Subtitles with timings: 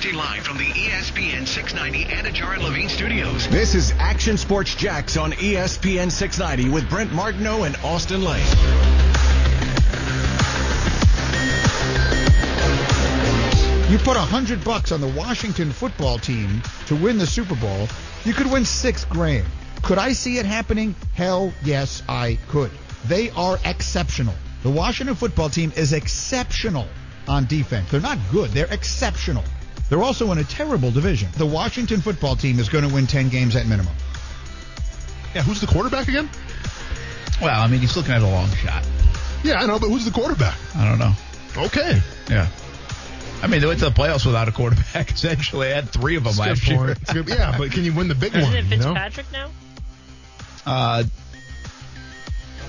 [0.00, 3.46] Broadcasting live from the ESPN 690 Anidjar and Levine studios.
[3.48, 8.40] This is Action Sports Jax on ESPN 690 with Brent Martineau and Austin Lane.
[13.90, 17.86] You put a hundred bucks on the Washington football team to win the Super Bowl,
[18.24, 19.46] you could win six grand.
[19.82, 20.94] Could I see it happening?
[21.14, 22.70] Hell yes, I could.
[23.06, 24.34] They are exceptional.
[24.62, 26.86] The Washington football team is exceptional
[27.28, 27.90] on defense.
[27.90, 29.44] They're not good, they're exceptional.
[29.90, 31.28] They're also in a terrible division.
[31.36, 33.92] The Washington football team is going to win 10 games at minimum.
[35.34, 36.30] Yeah, who's the quarterback again?
[37.42, 38.84] Well, I mean, he's looking at a long shot.
[39.42, 40.56] Yeah, I know, but who's the quarterback?
[40.76, 41.12] I don't know.
[41.56, 42.00] Okay.
[42.28, 42.48] Yeah.
[43.42, 45.10] I mean, they went to the playoffs without a quarterback.
[45.14, 46.78] Essentially, they had three of them That's last good year.
[46.78, 46.90] point.
[47.02, 48.42] It's good- Yeah, but can you win the big one?
[48.42, 48.64] Isn't one?
[48.64, 48.94] it you know?
[48.94, 49.50] Fitzpatrick now?
[50.66, 51.04] Uh,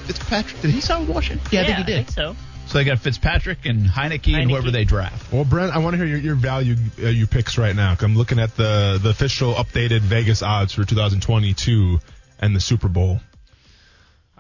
[0.06, 0.62] Fitzpatrick.
[0.62, 1.46] Did he sign with Washington?
[1.52, 2.10] Yeah, I think he did.
[2.10, 2.36] so.
[2.72, 5.32] So they got Fitzpatrick and Heinicke, and whoever they draft.
[5.34, 7.98] Well, Brent, I want to hear your, your value, uh, your picks right now.
[8.00, 12.00] I'm looking at the the official updated Vegas odds for 2022
[12.40, 13.20] and the Super Bowl.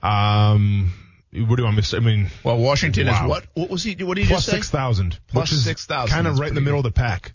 [0.01, 0.93] Um,
[1.33, 1.97] what do you want me to say?
[1.97, 3.23] I mean, Well, Washington Wow.
[3.25, 3.45] is what?
[3.53, 3.95] What was he?
[4.03, 4.57] What did you plus just say?
[4.57, 6.91] six thousand, Plus which is 6,000, kind of right in the pretty middle of the
[6.91, 7.33] pack.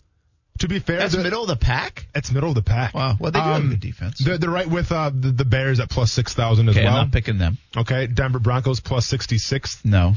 [0.59, 2.07] To be fair, That's the- middle of the pack.
[2.15, 2.95] It's middle of the pack.
[2.95, 3.15] Wow.
[3.19, 4.17] Well, they do have a good defense.
[4.17, 6.95] They're, they're right with uh, the, the Bears at plus six thousand as Okay, well.
[6.95, 7.59] I'm not picking them.
[7.75, 9.85] Okay, Denver Broncos plus sixty six.
[9.85, 10.15] No.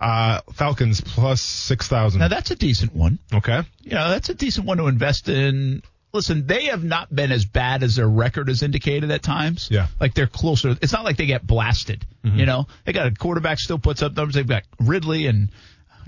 [0.00, 2.20] Uh, Falcons plus six thousand.
[2.20, 3.18] Now that's a decent one.
[3.34, 3.60] Okay.
[3.82, 5.82] You know, that's a decent one to invest in.
[6.12, 9.68] Listen, they have not been as bad as their record has indicated at times.
[9.70, 9.86] Yeah.
[10.00, 10.70] Like they're closer.
[10.80, 12.04] It's not like they get blasted.
[12.24, 14.34] You know, they got a quarterback still puts up numbers.
[14.34, 15.50] They've got Ridley and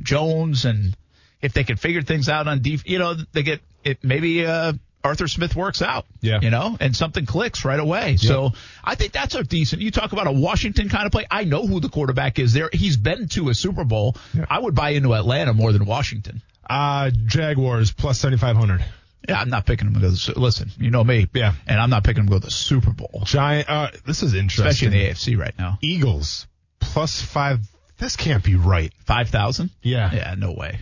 [0.00, 0.96] Jones, and
[1.40, 4.02] if they can figure things out on def, you know, they get it.
[4.02, 4.72] Maybe uh,
[5.04, 6.06] Arthur Smith works out.
[6.20, 6.38] Yeah.
[6.40, 8.16] You know, and something clicks right away.
[8.16, 8.50] So
[8.84, 9.82] I think that's a decent.
[9.82, 11.26] You talk about a Washington kind of play.
[11.30, 12.70] I know who the quarterback is there.
[12.72, 14.16] He's been to a Super Bowl.
[14.32, 14.44] Yeah.
[14.48, 16.42] I would buy into Atlanta more than Washington.
[16.68, 18.84] Uh, Jaguars plus seventy five hundred.
[19.28, 20.10] Yeah, I'm not picking them to go.
[20.10, 21.28] The listen, you know me.
[21.32, 21.54] Yeah.
[21.66, 23.68] And I'm not picking them to go to the Super Bowl, Giant.
[23.68, 24.66] Uh, this is interesting.
[24.66, 25.78] especially in the AFC right now.
[25.80, 26.46] Eagles
[26.80, 27.60] plus five.
[27.98, 28.92] This can't be right.
[29.04, 29.70] Five thousand?
[29.82, 30.12] Yeah.
[30.12, 30.80] Yeah, no way.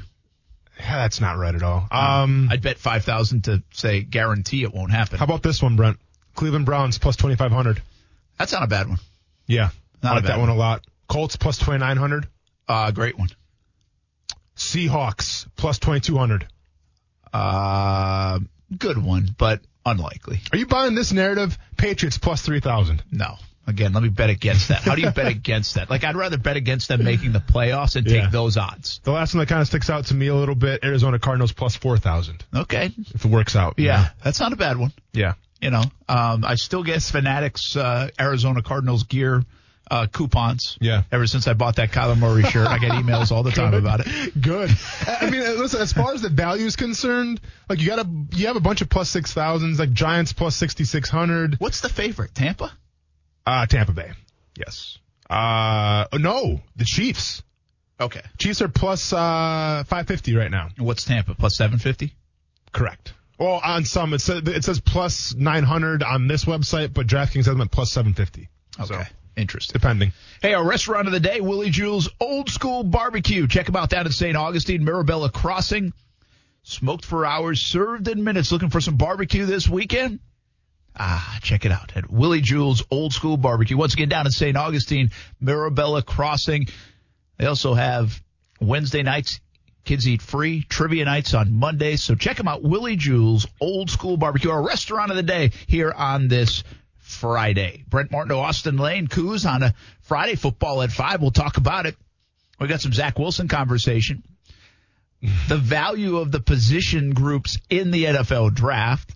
[0.80, 1.86] Yeah, that's not right at all.
[1.90, 5.18] Um, I'd bet five thousand to say guarantee it won't happen.
[5.18, 5.98] how about this one, Brent?
[6.34, 7.82] Cleveland Browns plus twenty five hundred.
[8.38, 8.98] That's not a bad one.
[9.46, 9.70] Yeah,
[10.02, 10.84] Not I a like bad that one a lot.
[11.08, 12.28] Colts plus twenty nine hundred.
[12.68, 13.28] Uh, great one.
[14.56, 16.46] Seahawks plus twenty two hundred.
[17.32, 18.38] Uh,
[18.76, 20.40] good one, but unlikely.
[20.52, 21.56] Are you buying this narrative?
[21.76, 23.02] Patriots plus three thousand.
[23.10, 23.36] No.
[23.70, 24.82] Again, let me bet against that.
[24.82, 25.88] How do you bet against that?
[25.88, 28.28] Like, I'd rather bet against them making the playoffs and take Yeah.
[28.30, 29.00] those odds.
[29.04, 31.52] The last one that kind of sticks out to me a little bit: Arizona Cardinals
[31.52, 32.44] plus four thousand.
[32.54, 32.90] Okay.
[33.14, 33.74] If it works out.
[33.78, 34.06] you Yeah, know?
[34.24, 34.92] that's not a bad one.
[35.12, 35.34] Yeah.
[35.60, 39.44] You know, um, I still get Fanatics uh, Arizona Cardinals gear
[39.90, 40.78] uh, coupons.
[40.80, 41.02] Yeah.
[41.12, 44.00] Ever since I bought that Kyler Murray shirt, I get emails all the time about
[44.06, 44.06] it.
[44.40, 44.70] Good.
[45.06, 45.80] I mean, listen.
[45.82, 48.80] As far as the value is concerned, like you got a you have a bunch
[48.82, 51.56] of plus six thousands, like Giants plus sixty six hundred.
[51.58, 52.34] What's the favorite?
[52.34, 52.72] Tampa?
[53.50, 54.12] Uh, Tampa Bay.
[54.56, 54.98] Yes.
[55.28, 57.42] Uh, no, the Chiefs.
[58.00, 58.20] Okay.
[58.38, 60.68] Chiefs are plus uh 550 right now.
[60.78, 61.34] What's Tampa?
[61.34, 62.14] Plus 750?
[62.72, 63.12] Correct.
[63.38, 67.46] Well, on some it says it says plus 900 on this website, but DraftKings has
[67.46, 68.48] them at plus 750.
[68.78, 68.86] Okay.
[68.86, 69.02] So,
[69.36, 69.72] Interesting.
[69.72, 70.12] depending.
[70.42, 73.46] Hey, our restaurant of the day, Willie Jewell's Old School Barbecue.
[73.48, 74.36] Check them out down in St.
[74.36, 75.92] Augustine, Murabella Crossing.
[76.62, 78.52] Smoked for hours, served in minutes.
[78.52, 80.20] Looking for some barbecue this weekend?
[80.96, 83.76] Ah, check it out at Willie Jewell's Old School Barbecue.
[83.76, 84.56] Once again, down in St.
[84.56, 85.10] Augustine,
[85.42, 86.66] Murabella Crossing.
[87.38, 88.20] They also have
[88.60, 89.40] Wednesday nights,
[89.84, 92.02] kids eat free, trivia nights on Mondays.
[92.02, 95.90] So check them out, Willie Jewell's Old School Barbecue, our restaurant of the day here
[95.90, 96.64] on this
[96.98, 97.84] Friday.
[97.88, 101.20] Brent Martin, Austin Lane, Coos on a Friday football at five.
[101.20, 101.96] We'll talk about it.
[102.58, 104.22] We got some Zach Wilson conversation.
[105.48, 109.12] The value of the position groups in the NFL draft.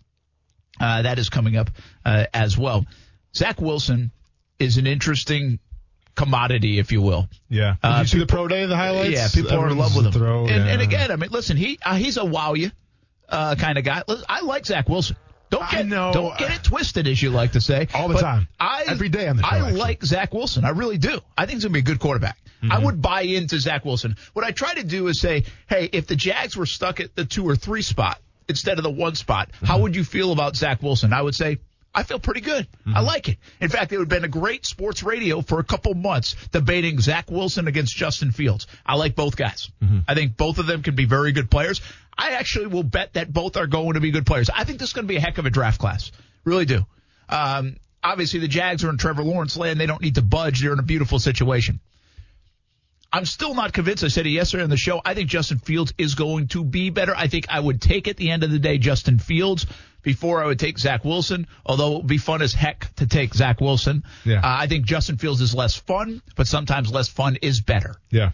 [0.81, 1.71] Uh, that is coming up
[2.05, 2.85] uh, as well.
[3.35, 4.11] Zach Wilson
[4.59, 5.59] is an interesting
[6.15, 7.29] commodity, if you will.
[7.49, 7.77] Yeah.
[7.83, 9.11] Did Uh, you see the pro day, the highlights?
[9.11, 10.13] Yeah, people are in love with him.
[10.13, 10.73] Throw, and, yeah.
[10.73, 12.71] and again, I mean, listen, he uh, he's a wow you
[13.29, 14.03] uh, kind of guy.
[14.29, 15.17] I like Zach Wilson.
[15.51, 16.13] Don't I get know.
[16.13, 17.87] don't get it twisted, as you like to say.
[17.95, 18.49] All the But time.
[18.59, 19.73] I Every day on the show, I actually.
[19.79, 20.65] like Zach Wilson.
[20.65, 21.21] I really do.
[21.37, 22.37] I think he's gonna be a good quarterback.
[22.63, 22.73] Mm-hmm.
[22.73, 24.17] I would buy into Zach Wilson.
[24.33, 27.25] What I try to do is say, hey, if the Jags were stuck at the
[27.25, 28.19] two or three spot
[28.49, 29.67] instead of the one spot, Mm-hmm.
[29.67, 31.13] how would you feel about Zach Wilson?
[31.13, 31.59] I would say.
[31.97, 32.67] I feel pretty good.
[32.87, 33.07] I Mm-hmm.
[33.07, 33.39] like it.
[33.61, 36.99] In fact, it would have been a great sports radio for a couple months debating
[37.01, 38.67] Zach Wilson against Justin Fields.
[38.85, 39.71] I like both guys.
[39.81, 39.99] Mm-hmm.
[40.09, 41.81] I think both of them can be very good players.
[42.19, 44.51] I actually will bet that both are going to be good players.
[44.51, 46.11] I think this is going to be a heck of a draft class.
[46.43, 46.85] Really do.
[47.29, 49.79] Um, obviously, the Jags are in Trevor Lawrence land.
[49.81, 50.63] They don't need to budge.
[50.63, 51.79] They're in a beautiful situation.
[53.15, 54.03] I'm still not convinced.
[54.03, 55.01] I said it yesterday on the show.
[55.05, 57.15] I think Justin Fields is going to be better.
[57.15, 59.67] I think I would take at the end of the day Justin Fields
[60.03, 63.33] before I would take Zach Wilson, although it would be fun as heck to take
[63.33, 64.03] Zach Wilson.
[64.25, 64.39] Yeah.
[64.39, 67.95] Uh, I think Justin Fields is less fun, but sometimes less fun is better.
[68.11, 68.33] Yeah.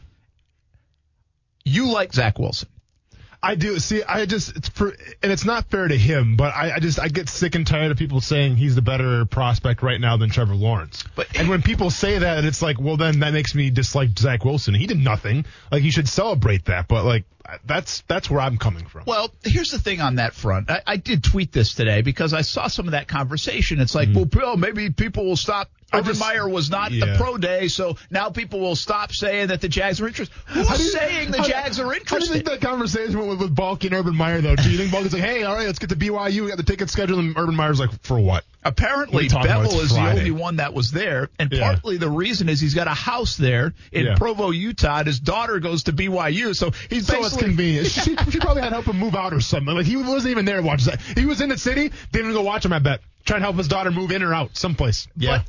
[1.62, 2.70] You like Zach Wilson.
[3.42, 3.78] I do.
[3.78, 4.88] See, I just it's for,
[5.22, 7.90] and it's not fair to him, but I, I just I get sick and tired
[7.90, 11.04] of people saying he's the better prospect right now than Trevor Lawrence.
[11.14, 14.44] But- and when people say that, it's like, well, then that makes me dislike Zach
[14.44, 14.74] Wilson.
[14.74, 15.46] He did nothing.
[15.72, 17.24] Like you should celebrate that, but like
[17.64, 19.04] that's that's where I'm coming from.
[19.06, 20.70] Well, here's the thing on that front.
[20.70, 23.80] I, I did tweet this today because I saw some of that conversation.
[23.80, 24.16] It's like, mm-hmm.
[24.16, 25.70] well, Bill, maybe people will stop.
[25.92, 29.48] I Urban just- Meyer was not the pro day, so now people will stop saying
[29.48, 30.34] that the Jags are interested.
[30.46, 32.32] Who's saying the how- Jags are How do you interested?
[32.32, 34.56] think that conversation went with, with Baalke and Urban Meyer though?
[34.56, 36.62] Do you think Baalke's like, hey, all right, let's get to BYU, we got the
[36.62, 38.30] ticket scheduled, and Urban Meyer's like, for what?
[38.30, 39.46] What Apparently, about?
[39.46, 41.60] Bevell is the only one that was there, and Yeah.
[41.72, 44.14] partly the reason is he's got a house there in Yeah.
[44.16, 44.98] Provo, Utah.
[44.98, 47.86] And his daughter goes to BYU, so he's So it's convenient.
[47.90, 49.74] She, she probably had to help him move out or something.
[49.74, 51.00] Like he wasn't even there to watch that.
[51.00, 52.72] He was in the city, didn't even go watch him.
[52.74, 55.08] I bet trying to help his daughter move in or out someplace.
[55.16, 55.42] Yeah.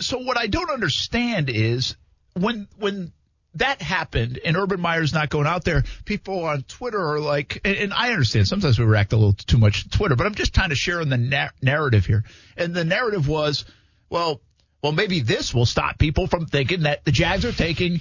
[0.00, 1.96] So what I don't understand is
[2.34, 3.12] when when
[3.54, 7.76] that happened and Urban Meyer's not going out there, people on Twitter are like, and,
[7.76, 10.54] and I understand sometimes we react a little too much to Twitter, but I'm just
[10.54, 12.24] trying to share in the na- narrative here.
[12.56, 13.64] And the narrative was,
[14.10, 14.40] well,
[14.82, 18.00] well, maybe this will stop people from thinking that the Jags are taking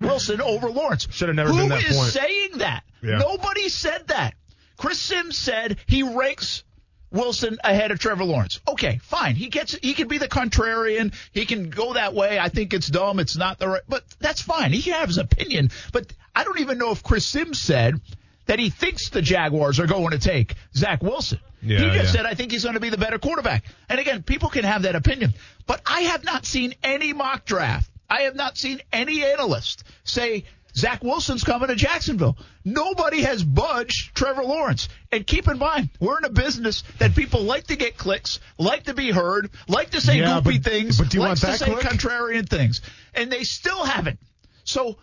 [0.00, 1.08] Wilson over Lawrence.
[1.10, 2.12] Should have never Who been that is point.
[2.12, 2.82] saying that?
[3.02, 3.18] Yeah.
[3.18, 4.34] Nobody said that.
[4.76, 6.64] Chris Sims said he ranks
[7.12, 8.60] Wilson ahead of Trevor Lawrence.
[8.66, 9.34] Okay, fine.
[9.34, 11.14] He gets he can be the contrarian.
[11.32, 12.38] He can go that way.
[12.38, 13.18] I think it's dumb.
[13.20, 14.72] It's not the right but that's fine.
[14.72, 15.70] He can have his opinion.
[15.92, 18.00] But I don't even know if Chris Sims said
[18.46, 21.38] that he thinks the Jaguars are going to take Zach Wilson.
[21.62, 22.22] Yeah, he just yeah.
[22.22, 23.64] said I think he's going to be the better quarterback.
[23.88, 25.34] And again, people can have that opinion.
[25.66, 27.88] But I have not seen any mock draft.
[28.10, 32.36] I have not seen any analyst say Zach Wilson's coming to Jacksonville.
[32.64, 34.88] Nobody has budged Trevor Lawrence.
[35.10, 38.84] And keep in mind, we're in a business that people like to get clicks, like
[38.84, 41.52] to be heard, like to say Yeah, goofy but- things, but do you want to
[41.56, 41.84] say click?
[41.84, 42.80] contrarian things.
[43.14, 44.18] And they still haven't.
[44.64, 44.96] So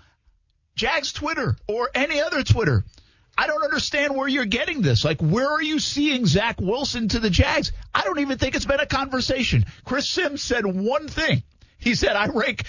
[0.75, 2.83] Jags Twitter or any other Twitter.
[3.37, 5.05] I don't understand where you're getting this.
[5.05, 7.71] Like, where are you seeing Zach Wilson to the Jags?
[7.93, 9.65] I don't even think it's been a conversation.
[9.85, 11.43] Chris Sims said one thing.
[11.79, 12.63] He said, "I rank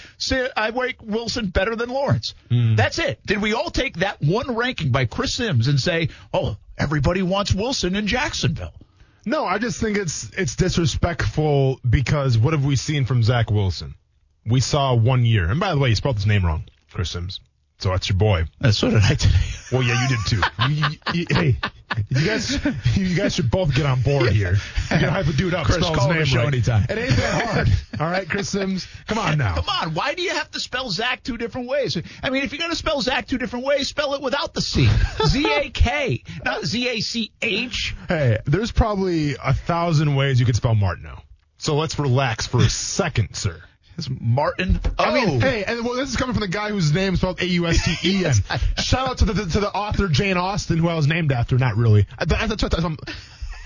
[0.57, 2.75] I rank Wilson better than Lawrence." Hmm.
[2.75, 3.19] That's it.
[3.25, 7.53] Did we all take that one ranking by Chris Sims and say, "Oh, everybody wants
[7.53, 8.73] Wilson in Jacksonville"?
[9.25, 13.95] No, I just think it's it's disrespectful because what have we seen from Zach Wilson?
[14.45, 17.39] We saw one year, and by the way, you spelled his name wrong, Chris Sims.
[17.79, 18.41] So that's your boy.
[18.41, 19.35] Uh, that's what I today.
[19.71, 20.41] Well, yeah, you did too.
[20.69, 20.75] You,
[21.13, 21.57] you, you- hey,
[22.09, 22.65] you guys,
[22.95, 24.53] you guys should both get on board here.
[24.91, 25.65] You gotta hype a dude up.
[25.65, 26.47] Chris, spell call his the name show right.
[26.47, 26.85] anytime.
[26.89, 27.67] It ain't that hard.
[27.99, 28.87] All right, Chris Sims.
[29.07, 29.55] Come on now.
[29.55, 31.97] Come on, why do you have to spell Zach two different ways?
[32.23, 34.61] I mean, if you're going to spell Zach two different ways, spell it without the
[34.61, 34.89] C.
[35.25, 37.95] Z A K, not Z A C H.
[38.07, 41.21] Hey, there's probably a thousand ways you could spell Martineau.
[41.57, 43.61] So let's relax for a second, sir.
[44.07, 44.79] It's Martin.
[44.97, 47.19] Oh, I mean, hey, and well, this is coming from the guy whose name is
[47.19, 48.33] spelled A U S T E N.
[48.77, 51.57] Shout out to the to the author Jane Austen, who I was named after.
[51.57, 52.07] Not really.
[52.17, 52.97] I, I, I'm-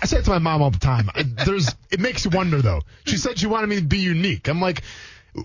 [0.01, 1.09] I say it to my mom all the time.
[1.15, 2.81] I- There's, it makes you wonder though.
[3.05, 4.49] She said she wanted me to be unique.
[4.49, 4.81] I'm like,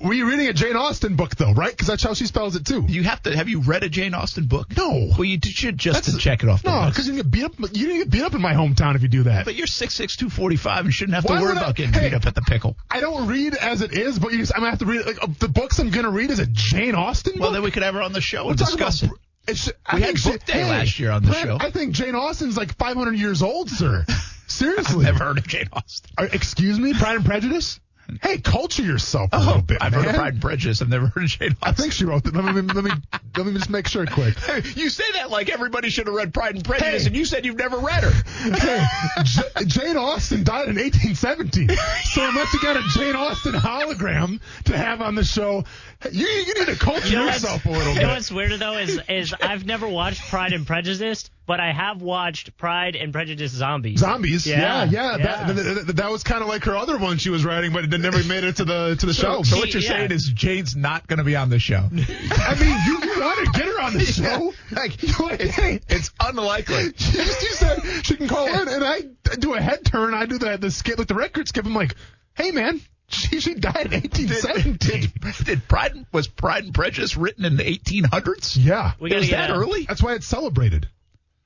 [0.02, 1.70] were you reading a Jane Austen book though, right?
[1.70, 2.84] Because that's how she spells it too.
[2.88, 3.37] you have to.
[3.37, 4.76] Have you read a Jane Austen book?
[4.76, 4.88] No.
[5.16, 6.64] Well, you should just That's- to check it off.
[6.64, 7.58] No, because you get beat up.
[7.58, 9.44] You didn't get beat up in my hometown if you do that.
[9.44, 11.75] But you're six six two forty five and shouldn't have to worry would I- about
[11.76, 12.76] getting hey, beat up at the pickle.
[12.90, 15.06] I don't read as it is, but you just, I'm gonna have to read.
[15.06, 17.40] Like uh, the books I'm gonna read is a Jane Austen.
[17.40, 19.06] Well, then we could have her on the show We're and discuss it.
[19.06, 19.18] about,
[19.49, 21.56] It's, I We had think book day last year on the show.
[21.61, 24.04] I think Jane Austen's like 500 years old, sir.
[24.47, 25.06] Seriously.
[25.06, 26.11] I've never heard of Jane Austen.
[26.18, 27.80] Are- excuse me, Pride and Prejudice.
[28.23, 29.79] Hey, culture yourself a oh, little bit.
[29.81, 30.14] Oh, I've heard of.
[30.14, 30.83] Pride and Prejudice.
[30.83, 32.35] I've never heard of Jane I think she wrote that.
[32.35, 32.90] Let me let me
[33.37, 34.35] let me just make sure quick.
[34.76, 37.07] you say that like everybody should have read Pride and Prejudice, Hey.
[37.09, 38.55] and you said you've never read her.
[38.57, 38.85] Hey,
[39.25, 41.69] J- Jane Austen died in 1817.
[42.12, 45.64] So unless you got a Jane Austen hologram to have on the show,
[46.11, 47.95] you, you need to culture You know yourself a little bit.
[47.97, 48.14] You know bit.
[48.14, 52.57] what's weirder though is is I've never watched Pride and Prejudice, but I have watched
[52.57, 53.99] Pride and Prejudice Zombies.
[53.99, 55.16] Zombies, yeah, Yeah, yeah.
[55.16, 55.52] That, yeah.
[55.52, 57.99] that, that- that was kind of like her other one she was writing, but it
[57.99, 59.42] never made it to the to the show.
[59.42, 59.88] So what you're Yeah.
[59.97, 61.88] saying is Jane's not going to be on the show.
[61.90, 64.54] I mean, you, you want to get her on the show?
[64.71, 66.83] Like, You're like, It's unlikely.
[66.85, 69.00] you, just, you said she can call in, and I
[69.40, 70.14] do a head turn.
[70.14, 71.66] I do the the skip, like the record skip.
[71.66, 71.97] I'm like,
[72.35, 74.76] hey man, she she died in 1817.
[74.78, 78.57] Did, did Pride was Pride and Prejudice written in the 1800s?
[78.57, 79.85] yeah, We gotta Was get that a- early?
[79.88, 80.88] that's why it's celebrated.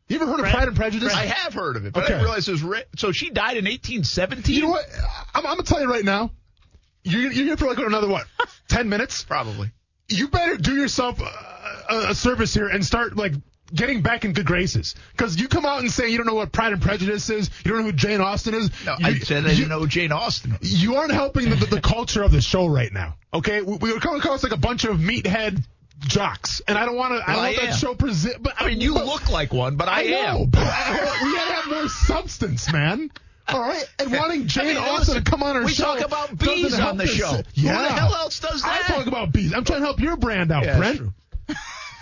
[0.08, 1.14] You ever heard of Pride- and Prejudice?
[1.14, 2.88] I have heard of it, but I didn't realize it was written.
[2.98, 4.54] So she died in 1817.
[4.54, 4.86] You know what?
[5.34, 6.30] I'm, I'm gonna tell you right now.
[7.04, 8.26] You're, you're here for like another what?
[8.68, 9.24] Ten minutes?
[9.24, 9.70] Probably.
[10.08, 13.32] you better do yourself a, a service here and start like
[13.74, 14.94] getting back in good graces.
[15.12, 17.70] Because you come out and say you don't know what Pride and Prejudice is, you
[17.70, 18.70] don't know who Jane Austen is.
[18.84, 20.56] No, you, I said I you- didn't know who Jane Austen.
[20.60, 23.16] you aren't helping the, the, the culture of the show right now.
[23.32, 25.62] Okay, we, we were coming across like a bunch of meathead
[26.00, 27.22] jocks, and I don't want to.
[27.28, 28.42] I don't I want that show present.
[28.42, 30.38] But I mean, you but- look like one, but I, I am.
[30.40, 33.10] know, but I- we gotta have more substance, man.
[33.46, 35.92] All right, and wanting Jane I mean, Austen listen, to come on our we show.
[35.94, 37.10] We talk about bees on the us.
[37.10, 37.26] show.
[37.32, 37.82] Who Yeah.
[37.82, 38.84] the hell else does that?
[38.88, 39.52] I talk about bees.
[39.52, 41.02] I'm trying to help your brand out, Yeah, Brent.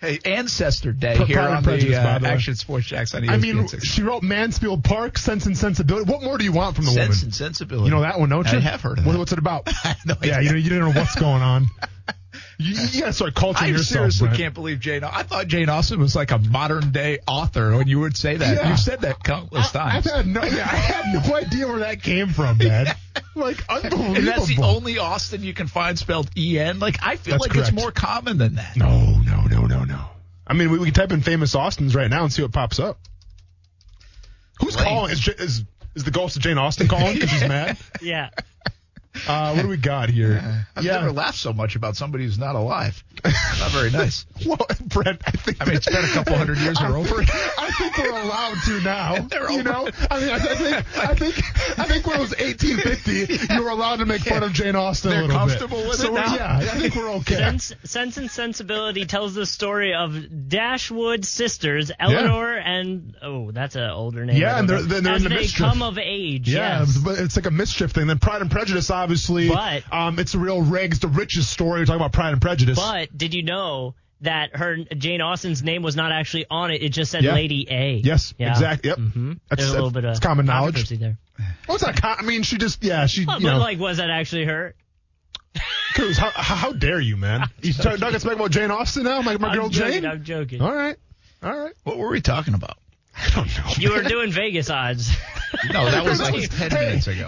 [0.00, 2.28] Hey, Ancestor Day here on the uh, the.
[2.28, 3.30] Action Sports Jax on ESPN.
[3.30, 3.84] I mean, 6.
[3.84, 6.10] she wrote Mansfield Park, Sense and Sensibility.
[6.10, 7.12] What more do you want from the Sense woman?
[7.12, 7.84] Sense and Sensibility.
[7.84, 8.56] You know that one, don't you?
[8.58, 9.18] I have heard of What-.
[9.18, 9.66] What's it about?
[10.06, 10.40] no yeah, idea.
[10.40, 11.66] you know, you don't know what's going on.
[12.58, 13.88] You, you gotta start culturing I yourself.
[14.12, 14.38] seriously Brent.
[14.38, 15.02] can't believe Jane.
[15.02, 18.56] I thought Jane Austen was like a modern day author when you would say that.
[18.56, 18.68] Yeah.
[18.68, 20.06] You've said that countless I, times.
[20.06, 22.86] I've had no, I had no idea where that came from, man.
[23.34, 24.14] Like unbelievable.
[24.14, 26.78] and that's the only Austin you can find spelled E N.
[26.78, 27.68] Like I feel That's like correct.
[27.68, 28.76] it's more common than that.
[28.76, 29.59] No, no, no.
[30.50, 32.80] I mean, we, we can type in famous Austins right now and see what pops
[32.80, 32.98] up.
[34.60, 34.84] Who's Lame.
[34.84, 35.12] calling?
[35.12, 35.64] Is, is
[35.94, 37.78] is the ghost of Jane Austen calling because she's mad?
[38.02, 38.30] Yeah.
[39.28, 40.66] Uh, what do we got here?
[40.76, 43.02] I've never laughed so much about somebody who's not alive.
[43.24, 44.26] Not very nice.
[44.46, 47.16] Well, Brent, I think I mean, it's been a couple hundred years I are over.
[47.22, 49.18] think- I think we're allowed to now.
[49.20, 49.62] They're you over.
[49.64, 53.62] know, I mean, I, I think, I think, I think when it was 1850, you
[53.62, 55.88] were allowed to make fun of Jane Austen They're a little comfortable bit.
[55.88, 56.34] with so it now?
[56.34, 57.34] Yeah, I think we're okay.
[57.36, 63.90] Sense, Sense and Sensibility tells the story of Dashwood sisters, Eleanor and oh, that's an
[63.90, 64.40] older name.
[64.40, 65.00] Yeah, and don't they're- know.
[65.02, 65.58] they're in the they mischief.
[65.66, 66.48] come of age.
[66.48, 66.96] Yeah, yes.
[66.96, 68.06] but it's like a mischief thing.
[68.06, 69.09] Then Pride and Prejudice, obviously,
[69.48, 71.80] But- um, it's a real Regs, the richest story.
[71.80, 72.78] We're talking about Pride and Prejudice.
[72.78, 76.82] But did you know that her Jane Austen's name was not actually on it?
[76.82, 77.34] It just said Yeah.
[77.34, 77.94] Lady A.
[78.04, 78.50] yes, Yeah.
[78.50, 78.88] exactly.
[78.90, 78.98] Yep.
[78.98, 80.88] hmm That's, There's a little bit of common knowledge.
[80.90, 81.18] there.
[81.66, 82.00] Well, it's not.
[82.00, 84.44] Com- I mean, she just, yeah, she, But, you but know, like, was that actually
[84.44, 84.74] her?
[85.94, 87.46] Cruz, how, how how dare you, man?
[87.62, 89.92] You start talking smack about Jane Austen now, my, my girl I'm joking.
[90.02, 90.06] Jane.
[90.06, 90.60] I'm joking.
[90.62, 90.96] All right,
[91.42, 91.72] all right.
[91.84, 92.76] What were we talking about?
[93.16, 93.72] I don't know.
[93.78, 95.10] You were doing Vegas odds.
[95.72, 96.68] No, that was like Hey.
[96.68, 97.26] ten minutes ago.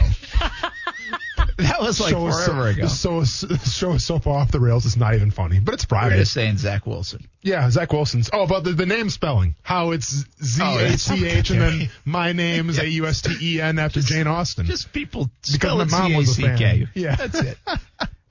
[1.62, 2.87] That was like show is forever ago.
[2.88, 4.87] So, show is so far off the rails.
[4.87, 6.16] It's not even funny, but it's We're private.
[6.16, 7.26] just saying Zach Wilson.
[7.42, 8.31] Yeah, Zach Wilson's.
[8.33, 9.54] Oh, about the, the name spelling.
[9.62, 13.37] How it's Z Oh, A C H and then my name's A U S T
[13.57, 14.66] E N after Jane Austen.
[14.66, 16.88] Just people because my mom was a fan.
[16.95, 17.59] Yeah, That's it.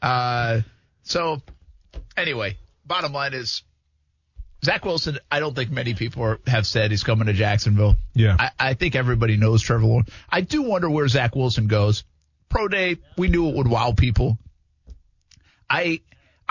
[0.01, 0.61] Uh,
[1.03, 1.41] so,
[2.17, 2.57] anyway,
[2.87, 3.61] bottom line is
[4.65, 5.19] Zach Wilson.
[5.31, 7.97] I don't think many people are, have said he's coming to Jacksonville.
[8.15, 8.35] Yeah.
[8.39, 10.09] I, I think everybody knows Trevor Lawrence.
[10.29, 12.03] I do wonder where Zach Wilson goes.
[12.51, 14.37] Pro day, we knew it would wow people.
[15.69, 16.01] I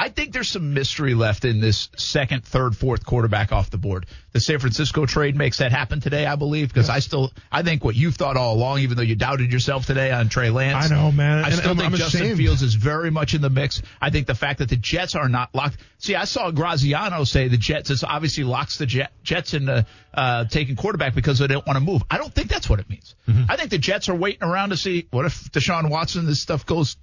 [0.03, 4.07] I think there's some mystery left in this second, third, fourth quarterback off the board.
[4.33, 7.85] The San Francisco trade makes that happen today, I believe, because I still I think
[7.85, 10.91] what you've thought all along, even though you doubted yourself today on Trey Lance.
[10.91, 11.45] I know, man.
[11.45, 12.39] I And still I'm- think I'm Justin ashamed.
[12.39, 13.83] Fields is very much in the mix.
[14.01, 15.77] I think the fact that the Jets are not locked.
[15.99, 20.45] See, I saw Graziano say the Jets this obviously locks the Jet, Jets into uh,
[20.47, 22.03] taking quarterback because they don't want to move.
[22.11, 23.15] I don't think that's what it means.
[23.29, 23.51] Mm-hmm.
[23.51, 26.65] I think the Jets are waiting around to see what if Deshaun Watson this stuff
[26.65, 26.97] goes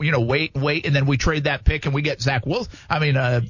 [0.00, 2.72] you know, wait, wait, and then we trade that pick and we get Zach Wilson.
[2.88, 3.42] I mean, uh,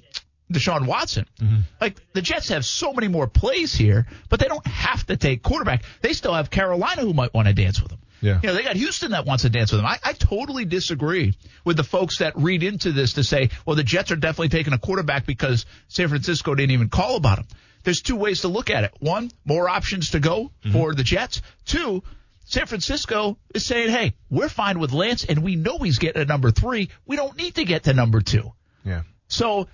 [0.53, 1.27] Deshaun Watson.
[1.41, 1.61] Mm-hmm.
[1.81, 5.43] Like the Jets have so many more plays here, but they don't have to take
[5.43, 5.85] quarterback.
[6.01, 8.01] They still have Carolina who might want to dance with them.
[8.21, 8.41] Yeah.
[8.43, 9.87] You know, they got Houston that wants to dance with them.
[9.87, 13.85] I, I totally disagree with the folks that read into this to say, well, the
[13.85, 17.47] Jets are definitely taking a quarterback because San Francisco didn't even call about him.
[17.83, 18.95] There's two ways to look at it.
[19.01, 21.43] One, more options to go for the Jets.
[21.67, 22.03] Two,
[22.45, 26.25] San Francisco is saying, hey, we're fine with Lance and we know he's getting a
[26.25, 26.91] number three.
[27.07, 28.53] We don't need to get to number two.
[28.85, 29.03] yeah.
[29.29, 29.69] So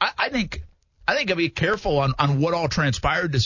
[0.00, 0.62] I, I think
[1.06, 3.36] I think I'll be careful on, on what all transpired.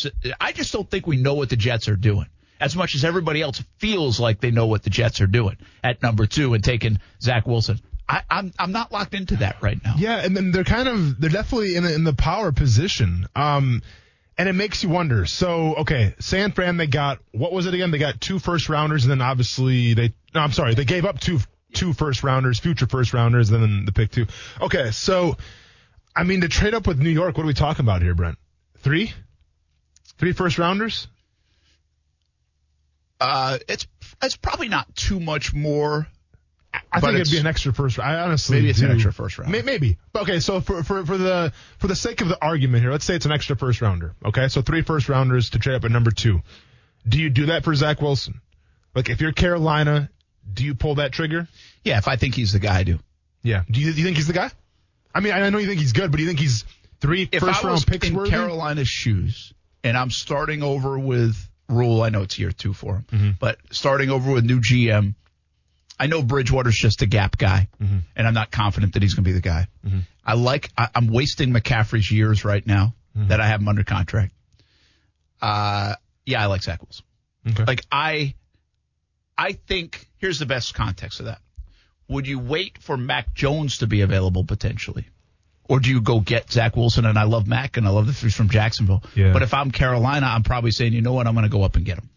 [0.41, 2.27] I just don't think we know what the Jets are doing
[2.61, 6.03] as much as everybody else feels like they know what the Jets are doing at
[6.03, 7.81] number two and taking Zach Wilson.
[8.09, 9.95] I, I'm I'm not locked into that right now.
[9.99, 13.27] Yeah, and then they're kind of they're definitely in in the power position.
[13.37, 13.83] Um,
[14.39, 15.27] and it makes you wonder.
[15.27, 17.91] So okay, San Fran they got what was it again?
[17.91, 21.19] They got two first rounders, and then obviously they no, I'm sorry, they gave up
[21.19, 21.41] two
[21.75, 24.27] two first rounders, future first rounders, and then the pick two.
[24.61, 25.37] Okay, so
[26.15, 28.39] I mean to trade up with New York, what are we talking about here, Brent?
[28.79, 29.13] Three,
[30.17, 31.09] three first rounders.
[33.21, 33.89] Uh, it's
[34.23, 36.07] it's probably not too much more.
[36.75, 37.99] I But think it'd be an extra first.
[37.99, 39.51] I honestly Maybe it's an extra first round.
[39.53, 39.99] May- Maybe.
[40.15, 43.15] Okay, so for, for for the for the sake of the argument here, let's say
[43.15, 44.15] it's an extra first rounder.
[44.25, 46.43] Okay, so three first rounders to trade up at number two.
[47.07, 48.41] Do you do that for Zach Wilson?
[48.95, 50.11] Like if you're Carolina,
[50.53, 51.49] do you pull that trigger?
[51.85, 52.99] Yeah, if I think he's the guy, I do.
[53.43, 53.63] Yeah.
[53.71, 54.51] Do you, do you think he's the guy?
[55.15, 56.65] I mean, I know you think he's good, but do you think he's
[57.01, 58.31] three If first I was round picks in worthy?
[58.31, 59.53] Carolina's shoes
[59.85, 61.37] and I'm starting over with
[61.69, 63.31] Rhule, I know it's year two for him, Mm-hmm.
[63.41, 65.15] but starting over with new GM,
[65.99, 67.99] I know Bridgewater's just a gap guy, Mm-hmm.
[68.17, 69.67] and I'm not confident that he's going to be the guy.
[70.25, 70.71] I like.
[70.77, 73.29] I, I'm wasting McCaffrey's years right now Mm-hmm.
[73.29, 74.33] that I have him under contract.
[75.41, 75.95] Uh,
[76.27, 77.05] yeah, I like Zach Wilson.
[77.49, 77.65] Okay.
[77.65, 78.35] Like I,
[79.37, 81.41] I think here's the best context of that.
[82.09, 85.07] Would you wait for Mac Jones to be available potentially?
[85.69, 87.05] Or do you go get Zach Wilson?
[87.05, 89.03] And I love Mac and I love the he's from Jacksonville.
[89.15, 89.33] Yeah.
[89.33, 91.77] But if I'm Carolina, I'm probably saying, you know what, I'm going to go up
[91.77, 92.09] and get him.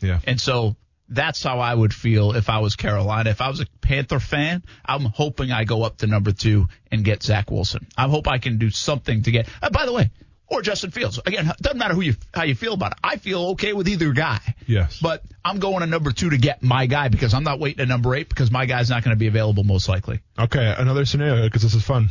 [0.00, 0.18] yeah.
[0.26, 0.74] And so
[1.08, 3.30] that's how I would feel if I was Carolina.
[3.30, 7.04] If I was a Panther fan, I'm hoping I go up to number two and
[7.04, 7.86] get Zach Wilson.
[7.96, 9.48] I hope I can do something to get.
[9.62, 10.10] Uh, by the way,
[10.50, 11.18] or Justin Fields.
[11.24, 12.98] Again, it doesn't matter who you how you feel about it.
[13.02, 14.40] I feel okay with either guy.
[14.66, 14.98] Yes.
[15.00, 17.88] But I'm going to number two to get my guy because I'm not waiting at
[17.88, 20.20] number eight because my guy's not going to be available most likely.
[20.38, 22.10] Okay, another scenario because this is fun.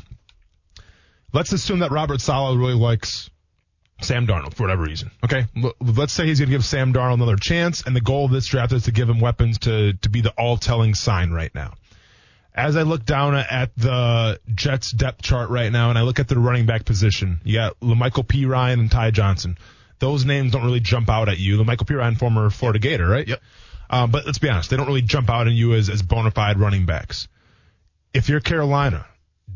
[1.34, 3.30] Let's assume that Robert Saleh really likes
[4.01, 5.12] Sam Darnold for whatever reason.
[5.24, 8.25] Okay, L- let's say he's going to give Sam Darnold another chance, and the goal
[8.25, 11.54] of this draft is to give him weapons to to be the all-telling sign right
[11.56, 11.74] now.
[12.54, 16.27] As I look down at the Jets depth chart right now, and I look at
[16.27, 19.58] the running back position, you got La'Mical Perine and Ty Johnson.
[20.00, 21.58] Those names don't really jump out at you.
[21.58, 23.27] La'Mical Perine, former Florida Gator, right?
[23.27, 23.42] Yep.
[23.89, 26.32] Um, but let's be honest, they don't really jump out at you as, as bona
[26.32, 27.27] fide running backs.
[28.13, 29.06] If you're Carolina,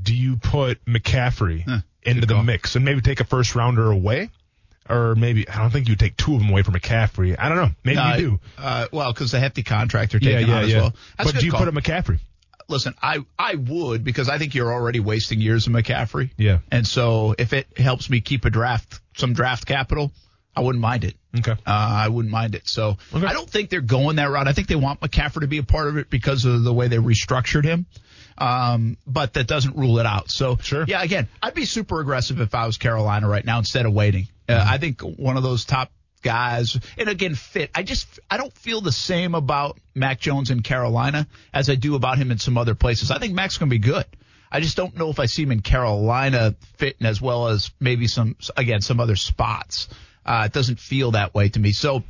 [0.02, 4.30] do you put McCaffrey into the mix and maybe take a first rounder away?
[4.90, 7.36] Or maybe, I don't think you take two of them away from McCaffrey.
[7.40, 7.70] I don't know.
[7.84, 8.40] Maybe Uh, you do.
[8.58, 10.78] Uh, well, because the hefty contract are Yeah, taken yeah, on as yeah.
[10.82, 10.96] well.
[11.18, 11.60] That's but do you call.
[11.66, 12.20] put a McCaffrey?
[12.68, 16.32] listen, I I would because I think you're already wasting years of McCaffrey.
[16.38, 16.60] Yeah.
[16.72, 20.12] And so if it helps me keep a draft some draft capital,
[20.56, 21.16] I wouldn't mind it.
[21.38, 21.52] Okay.
[21.52, 22.68] Uh, I wouldn't mind it.
[22.70, 23.26] So Okay.
[23.26, 24.48] I don't think they're going that route.
[24.48, 26.88] I think they want McCaffrey to be a part of it because of the way
[26.88, 27.86] they restructured him.
[28.42, 30.32] Um, but that doesn't rule it out.
[30.32, 30.84] So Sure.
[30.88, 34.28] yeah, again, I'd be super aggressive if I was Carolina right now instead of waiting.
[34.50, 34.70] Uh, Mm-hmm.
[34.70, 35.92] I think one of those top
[36.24, 37.70] guys, and again, fit.
[37.76, 41.96] I just I don't feel the same about Mac Jones in Carolina as I do
[41.96, 43.12] about him in some other places.
[43.12, 44.06] I think Mac's going to be good.
[44.52, 48.08] I just don't know if I see him in Carolina fitting as well as maybe
[48.08, 49.88] some again some other spots.
[50.26, 51.72] Uh, it doesn't feel that way to me.
[51.74, 52.04] So.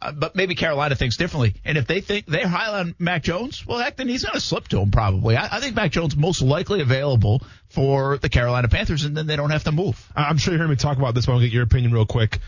[0.00, 1.54] Uh, but maybe Carolina thinks differently.
[1.64, 4.40] And if they think they're high on Mac Jones, well, heck, then he's going to
[4.40, 5.36] slip to him probably.
[5.36, 9.34] I, I think Mac Jones most likely available for the Carolina Panthers, and then they
[9.34, 10.10] don't have to move.
[10.14, 12.38] I'm sure you heard me talk about this, but I'll get your opinion real quick.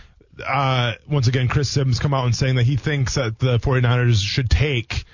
[0.47, 4.23] Uh, once again, Chris Sims come out and saying that he thinks that the 49ers
[4.23, 5.05] should take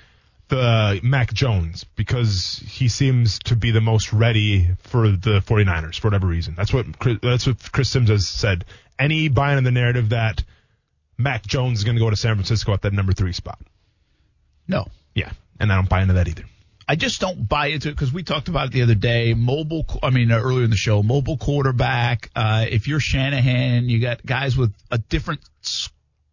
[0.49, 6.07] the Mac Jones because he seems to be the most ready for the 49ers for
[6.07, 6.53] whatever reason.
[6.55, 8.63] That's what Chris, that's what Chris Sims has said.
[8.97, 10.43] Any buying in the narrative that
[11.17, 13.59] Mac Jones is going to go to San Francisco at that number three spot.
[14.67, 16.43] No, Yeah, and I don't buy into that either.
[16.89, 19.33] I just don't buy into it because we talked about it the other day.
[19.33, 22.29] Mobile, I mean, uh, earlier in the show, mobile quarterback.
[22.35, 25.41] Uh, if you're Shanahan, you got guys with a different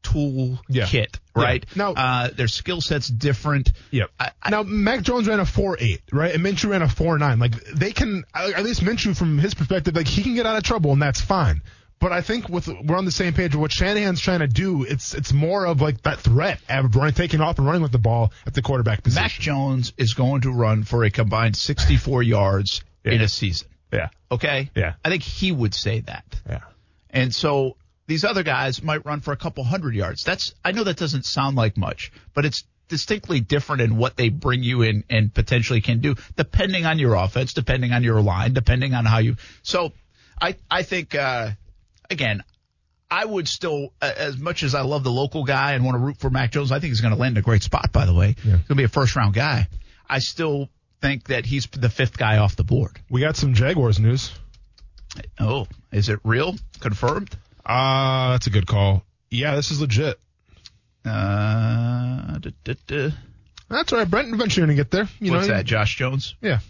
[0.02, 0.86] tool Yeah.
[0.86, 1.42] kit, Yeah.
[1.42, 1.66] right?
[1.74, 3.72] Now- uh, their skill set's different.
[3.90, 4.10] Yep.
[4.20, 6.32] I- I- now Mac Jones ran a four eight, right?
[6.34, 7.38] And Minshew ran a four nine.
[7.38, 10.62] Like they can, at least Minshew from his perspective, like he can get out of
[10.62, 11.62] trouble and that's fine.
[12.04, 14.84] But I think with we're on the same page with what Shanahan's trying to do.
[14.84, 17.98] It's it's more of like that threat of running, taking off and running with the
[17.98, 19.22] ball at the quarterback position.
[19.22, 23.68] Mac Jones is going to run for a combined 64 yards in a season.
[23.90, 24.70] Yeah, Okay.
[24.74, 24.96] Yeah.
[25.02, 26.26] I think he would say that.
[26.46, 26.60] yeah.
[27.08, 30.24] And so these other guys might run for a couple hundred yards.
[30.24, 34.28] That's I know that doesn't sound like much, but it's distinctly different in what they
[34.28, 38.52] bring you in and potentially can do, depending on your offense, depending on your line,
[38.52, 39.36] depending on how you.
[39.62, 39.94] So
[40.38, 41.52] I I think uh,
[42.10, 42.42] again.
[43.10, 46.16] I would still, as much as I love the local guy and want to root
[46.16, 47.92] for Mac Jones, I think he's going to land in a great spot.
[47.92, 49.68] By the way, he's going to be a first round guy.
[50.08, 50.68] I still
[51.00, 52.98] think that he's the fifth guy off the board.
[53.10, 54.32] We got some Jaguars news.
[55.38, 56.56] Oh, is it real?
[56.80, 57.36] Confirmed?
[57.64, 59.04] Uh that's a good call.
[59.30, 60.18] Yeah, this is legit.
[61.04, 63.10] Uh, duh, duh, duh.
[63.68, 64.32] That's all right, Brent.
[64.32, 65.08] Eventually, you're gonna get there.
[65.20, 65.64] You What's know, that?
[65.64, 66.34] Josh Jones?
[66.40, 66.60] Yeah.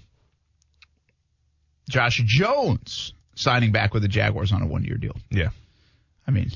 [1.88, 5.16] Josh Jones signing back with the Jaguars on a one year deal.
[5.30, 5.50] Yeah.
[6.26, 6.50] I mean,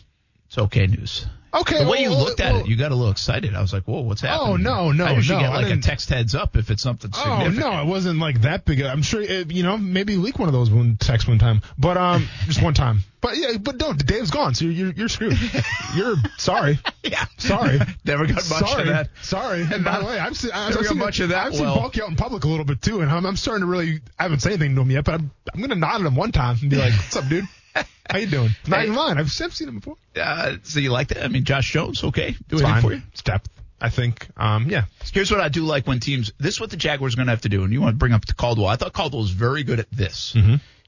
[0.49, 1.27] it's okay news.
[1.53, 1.83] Okay.
[1.83, 3.55] The way you well, looked at well, it, you got a little excited.
[3.55, 5.07] I was like, "Whoa, what's happening?" Oh, no, no, no.
[5.07, 7.87] I usually no, get like a text heads up if it's something Oh no, it
[7.87, 8.83] wasn't like that big.
[8.83, 11.97] I'm sure it, you know maybe leak one of those one text one time, but
[11.97, 13.01] um just one time.
[13.21, 14.05] But yeah, but don't.
[14.05, 15.39] Dave's gone, so you're you're screwed.
[15.95, 16.79] you're sorry.
[17.05, 17.79] Yeah, Sorry.
[18.05, 18.83] Never got much Sorry.
[18.83, 19.09] of that.
[19.23, 19.63] Sorry.
[19.63, 21.65] And by the way, I've seen, I've got seen much of that, I've seen.
[21.65, 24.01] Baalke out in public a little bit too, and I'm, I'm starting to really.
[24.19, 26.33] I haven't said anything to him yet, but I'm I'm gonna nod at him one
[26.33, 28.51] time and be like, "What's up, dude?" How you doing?
[28.67, 29.19] Not even mine.
[29.19, 29.97] I've, I've seen him before.
[30.17, 31.25] Uh, so you like that?
[31.25, 33.03] I mean, Josh Jones, okay, do It's anything for you?
[33.13, 33.51] It's depth.
[33.81, 34.29] I think.
[34.37, 34.85] Um, yeah.
[35.13, 36.33] Here's what I do like when teams.
[36.39, 37.63] This is what the Jaguars are going to have to do.
[37.63, 38.67] And you want to bring up Caldwell.
[38.67, 40.35] I thought Caldwell was very good at this.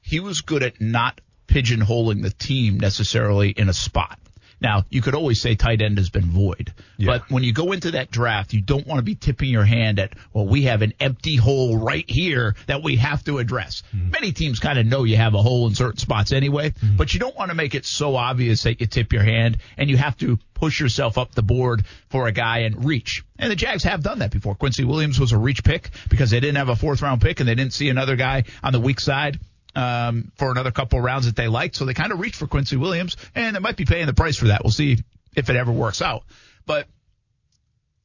[0.01, 4.19] He was good at not pigeonholing the team necessarily in a spot.
[4.61, 6.71] Now, you could always say tight end has been void.
[6.99, 9.97] But when you go into that draft, you don't want to be tipping your hand
[9.97, 13.81] at, well, we have an empty hole right here that we have to address.
[13.91, 14.11] Hmm.
[14.11, 16.95] Many teams kind of know you have a hole in certain spots anyway, hmm.
[16.95, 19.89] but you don't want to make it so obvious that you tip your hand and
[19.89, 23.23] you have to push yourself up the board for a guy and reach.
[23.39, 24.53] And the Jags have done that before.
[24.53, 27.49] Quincy Williams was a reach pick because they didn't have a fourth round pick and
[27.49, 29.39] they didn't see another guy on the weak side
[29.75, 31.75] um, for another couple rounds that they liked.
[31.75, 34.37] So they kind of reached for Quincy Williams, and they might be paying the price
[34.37, 34.63] for that.
[34.63, 34.97] We'll see
[35.35, 36.23] if it ever works out.
[36.65, 36.87] But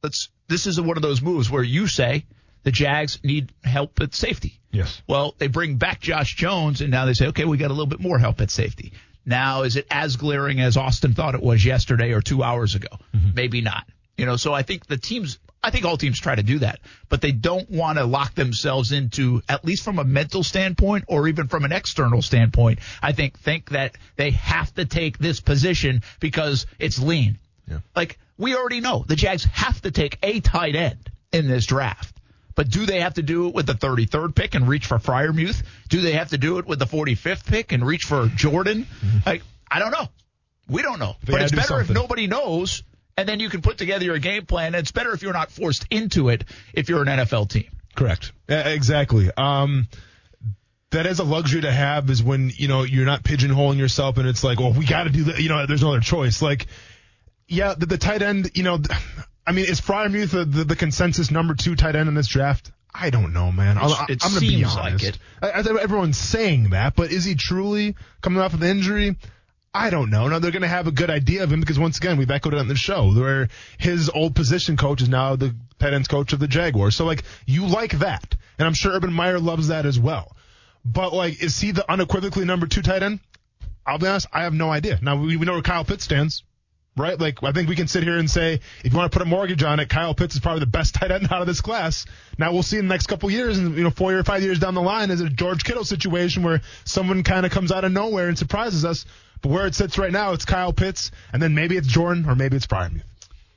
[0.03, 0.29] let's.
[0.47, 2.25] This is one of those moves where you say
[2.63, 4.59] the Jags need help at safety.
[4.71, 5.01] Yes.
[5.07, 7.85] Well, they bring back Josh Jones, and now they say, okay, we got a little
[7.87, 8.93] bit more help at safety.
[9.25, 12.87] Now, is it as glaring as Austin thought it was yesterday or two hours ago?
[13.35, 13.85] Maybe not.
[14.17, 16.79] You know, so I think the teams, I think all teams try to do that,
[17.09, 21.27] but they don't want to lock themselves into, at least from a mental standpoint or
[21.27, 26.03] even from an external standpoint, I think, think that they have to take this position
[26.19, 27.39] because it's lean.
[27.67, 27.79] Yeah.
[27.95, 32.15] Like, we already know the Jags have to take a tight end in this draft.
[32.55, 35.61] But do they have to do it with the 33rd pick and reach for Freiermuth?
[35.89, 38.87] Do they have to do it with the 45th pick and reach for Jordan?
[39.25, 40.07] Like, I don't know.
[40.67, 41.15] We don't know.
[41.23, 42.81] They but it's better if nobody knows,
[43.17, 44.75] and then you can put together your game plan.
[44.75, 47.65] It's better if you're not forced into it if you're an NFL team.
[47.95, 48.31] Correct.
[48.47, 49.29] Yeah, exactly.
[49.35, 49.87] Um,
[50.91, 54.27] that is a luxury to have is when, you know, you're not pigeonholing yourself and
[54.27, 55.39] it's like, well, we got to do that.
[55.39, 56.41] You know, there's no other choice.
[56.41, 56.67] Like,
[57.47, 58.79] yeah, the, the tight end, you know,
[59.45, 62.71] I mean, is Freiermuth the, the, the consensus number two tight end in this draft?
[62.93, 63.77] I don't know, man.
[63.77, 65.17] I'll, It I'm going to be seems like it.
[65.41, 69.17] I- I- Everyone's saying that, but is he truly coming off of the injury?
[69.73, 70.27] I don't know.
[70.27, 72.53] Now they're going to have a good idea of him because once again, we've echoed
[72.53, 76.33] it on the show where his old position coach is now the tight ends coach
[76.33, 76.95] of the Jaguars.
[76.95, 78.35] So like, you like that.
[78.57, 80.35] And I'm sure Urban Meyer loves that as well.
[80.83, 83.19] But like, is he the unequivocally number two tight end?
[83.85, 84.99] I'll be honest, I have no idea.
[85.01, 86.43] Now we, we know where Kyle Pitts stands,
[86.97, 87.19] right?
[87.19, 89.29] Like, I think we can sit here and say, if you want to put a
[89.29, 92.05] mortgage on it, Kyle Pitts is probably the best tight end out of this class.
[92.37, 94.59] Now we'll see in the next couple years, and you know, four or five years
[94.59, 97.91] down the line, is a George Kittle situation where someone kind of comes out of
[97.91, 99.05] nowhere and surprises us.
[99.41, 102.35] But where it sits right now, it's Kyle Pitts, and then maybe it's Jordan, or
[102.35, 103.03] maybe it's Freiermuth.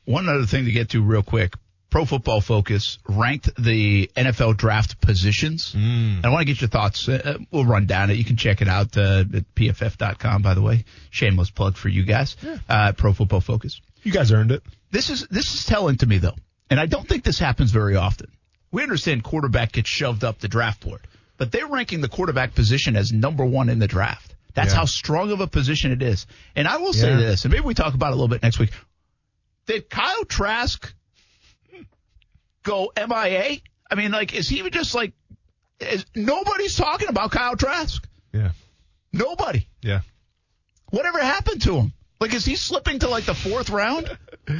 [0.05, 1.55] One other thing to get to real quick.
[1.91, 5.73] Pro Football Focus ranked the NFL draft positions.
[5.75, 7.09] And I want to get your thoughts.
[7.09, 8.15] Uh, we'll run down it.
[8.15, 10.85] You can check it out uh, at pff.com, by the way.
[11.11, 12.37] Shameless plug for you guys.
[12.69, 13.81] Uh, Pro Football Focus.
[14.05, 14.63] You guys earned it.
[14.93, 16.35] This is this is telling to me though,
[16.69, 18.31] and I don't think this happens very often.
[18.73, 21.01] We understand quarterback gets shoved up the draft board,
[21.37, 24.30] but they're ranking the quarterback position as number one in the draft.
[24.55, 24.79] That's Yeah.
[24.81, 26.27] how strong of a position it is.
[26.57, 27.17] And I will say Yeah.
[27.17, 28.71] this, and maybe we talk about it a little bit next week.
[29.67, 30.93] Did Kyle Trask
[32.63, 33.59] go MIA?
[33.91, 35.13] I mean, like, is he even just like?
[35.81, 38.07] Is, nobody's talking about Kyle Trask.
[38.33, 38.51] Yeah.
[39.13, 39.67] Nobody.
[39.83, 40.01] Yeah.
[40.91, 41.93] Whatever happened to him?
[42.21, 44.17] Like, is he slipping to like the fourth round?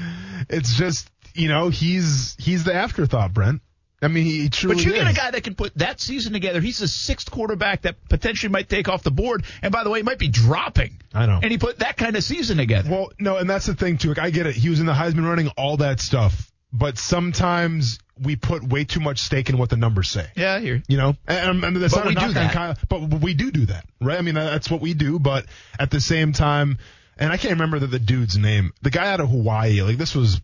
[0.49, 3.61] It's just, you know, he's he's the afterthought, Brent.
[4.03, 6.61] I mean, he truly But you get a guy that can put that season together.
[6.61, 9.45] He's the sixth quarterback that potentially might take off the board.
[9.63, 11.01] And by the way, he might be dropping.
[11.13, 11.41] I know.
[11.43, 12.91] And he put that kind of season together.
[12.91, 14.09] Well, no, and that's the thing too.
[14.09, 14.55] Like, I get it.
[14.55, 16.51] He was in the Heisman running, all that stuff.
[16.73, 20.27] But sometimes we put way too much stake in what the numbers say.
[20.37, 20.83] yeah, I hear.
[20.89, 22.53] You know, and, and that's But not we a do knock on that.
[22.53, 24.19] Kyle, but we do do that, right?
[24.19, 25.19] I mean, that's what we do.
[25.19, 25.47] But
[25.79, 26.79] at the same time,
[27.19, 29.83] and I can't remember the, the dude's name, the guy out of Hawaii.
[29.83, 30.41] Like this was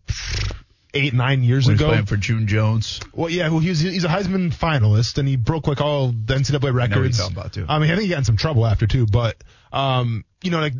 [0.93, 1.87] eight, nine years When ago.
[1.89, 2.99] playing for June Jones.
[3.13, 6.73] Well, yeah, well, he's he's a Heisman finalist, and he broke like all the NCAA
[6.73, 6.89] records.
[6.89, 7.65] know what you're talking about, too.
[7.69, 9.35] I mean, I think he got in some trouble after too, but
[9.71, 10.73] um, you know, like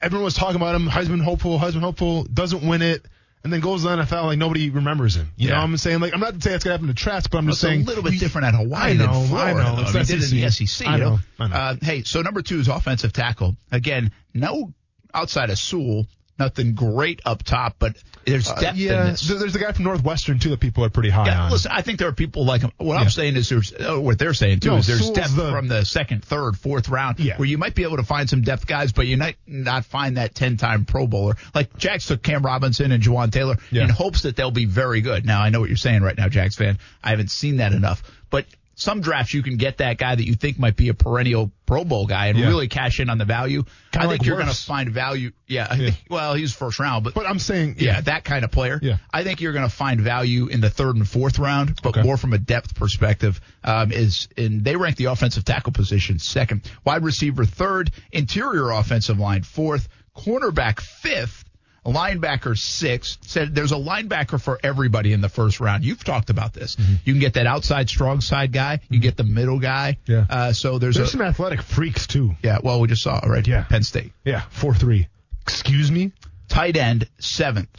[0.00, 3.04] everyone was talking about him, Heisman hopeful, Heisman hopeful, doesn't win it,
[3.44, 5.30] and then goes to the NFL like nobody remembers him.
[5.36, 5.58] You know, Yeah.
[5.60, 7.56] what I'm saying like I'm not saying that's gonna happen to Trask, but I'm just
[7.56, 9.60] It's saying a little bit different at Hawaii I know, than Florida.
[9.60, 9.76] I know.
[9.76, 9.82] though.
[9.82, 10.86] It's I mean, did in the SEC.
[10.86, 11.10] I you know.
[11.10, 11.54] know, I know.
[11.54, 13.56] Uh, hey, so number two is offensive tackle.
[13.72, 14.72] Again, no
[15.14, 16.06] outside of Sewell,
[16.38, 19.26] nothing great up top, but there's depth Uh, yeah, in this.
[19.28, 21.50] there's the guy from Northwestern too that people are pretty high Yeah, on.
[21.50, 22.72] listen, I think there are people like him.
[22.76, 23.00] What Yeah.
[23.00, 25.50] I'm saying is there's, uh, what they're saying too No, is there's Sewell's depth the-
[25.50, 27.36] from the second, third, fourth round Yeah.
[27.36, 30.16] where you might be able to find some depth guys, but you might not find
[30.16, 31.36] that 10 time Pro Bowler.
[31.54, 35.24] Like Jags took Cam Robinson and Jawaan Taylor in hopes that they'll be very good.
[35.26, 36.78] Now, I know what you're saying right now, Jags fan.
[37.02, 38.46] I haven't seen that enough, but
[38.80, 41.84] some drafts you can get that guy that you think might be a perennial Pro
[41.84, 42.46] Bowl guy and Yeah.
[42.46, 43.64] really cash in on the value.
[43.66, 45.32] I Kinda think like you're going to find value.
[45.48, 48.52] Yeah, I think, well, he's first round, but But I'm saying, yeah, that kind of
[48.52, 48.78] player.
[48.80, 48.98] Yeah.
[49.12, 52.02] I think you're going to find value in the third and fourth round, but Okay.
[52.02, 53.40] more from a depth perspective.
[53.64, 59.18] Um, is in they rank the offensive tackle position second, wide receiver third, interior offensive
[59.18, 61.44] line fourth, cornerback fifth.
[61.92, 63.18] Linebacker six.
[63.22, 65.84] Said there's a linebacker for everybody in the first round.
[65.84, 66.76] You've talked about this.
[67.04, 68.80] You can get that outside strong side guy.
[68.90, 69.98] You get the middle guy.
[70.06, 70.12] Mm-hmm.
[70.12, 70.26] Yeah.
[70.28, 72.34] Uh, so there's, there's a some athletic freaks too.
[72.42, 72.58] yeah.
[72.62, 73.46] Well, we just saw it right.
[73.46, 73.64] Yeah.
[73.64, 75.08] Penn State Yeah, four three.
[75.42, 76.12] Excuse me.
[76.48, 77.70] tight end seventh.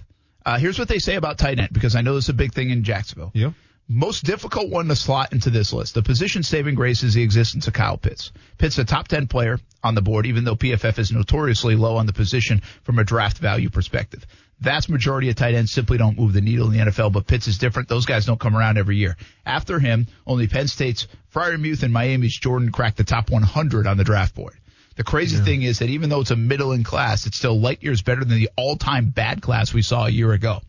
[0.45, 2.54] Uh, here's what they say about tight end because I know this is a big
[2.54, 3.32] thing in Jacksonville.
[3.36, 3.54] Yep.
[3.91, 5.95] Most difficult one to slot into this list.
[5.95, 8.32] The position saving grace is the existence of Kyle Pitts.
[8.60, 12.06] Pitts a top 10 player on the board, even though PFF is notoriously low on
[12.06, 14.28] the position from a draft value perspective.
[14.60, 17.47] Vast majority of tight ends simply don't move the needle in the NFL, but Pitts
[17.47, 17.89] is different.
[17.89, 19.17] Those guys don't come around every year.
[19.43, 24.04] After him, only Penn State's Freiermuth and Miami's Jordan cracked the top 100 on the
[24.04, 24.54] draft board.
[24.97, 28.04] The crazy thing is that even though it's a middling class, it's still light years
[28.04, 30.62] better than the all-time bad class we saw a year ago.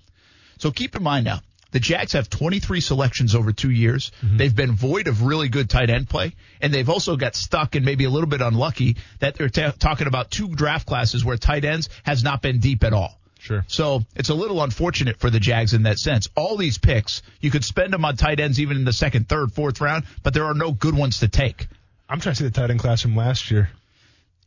[0.59, 4.11] So keep in mind now, the Jags have 23 selections over two years.
[4.23, 4.37] Mm-hmm.
[4.37, 7.85] They've been void of really good tight end play, and they've also got stuck and
[7.85, 11.65] maybe a little bit unlucky that they're ta talking about two draft classes where tight
[11.65, 13.19] ends has not been deep at all.
[13.39, 13.65] Sure.
[13.69, 16.29] So it's a little unfortunate for the Jags in that sense.
[16.37, 19.53] All these picks, you could spend them on tight ends even in the second, third,
[19.53, 21.67] fourth round, but there are no good ones to take.
[22.09, 23.71] I'm trying to see the tight end class from last year.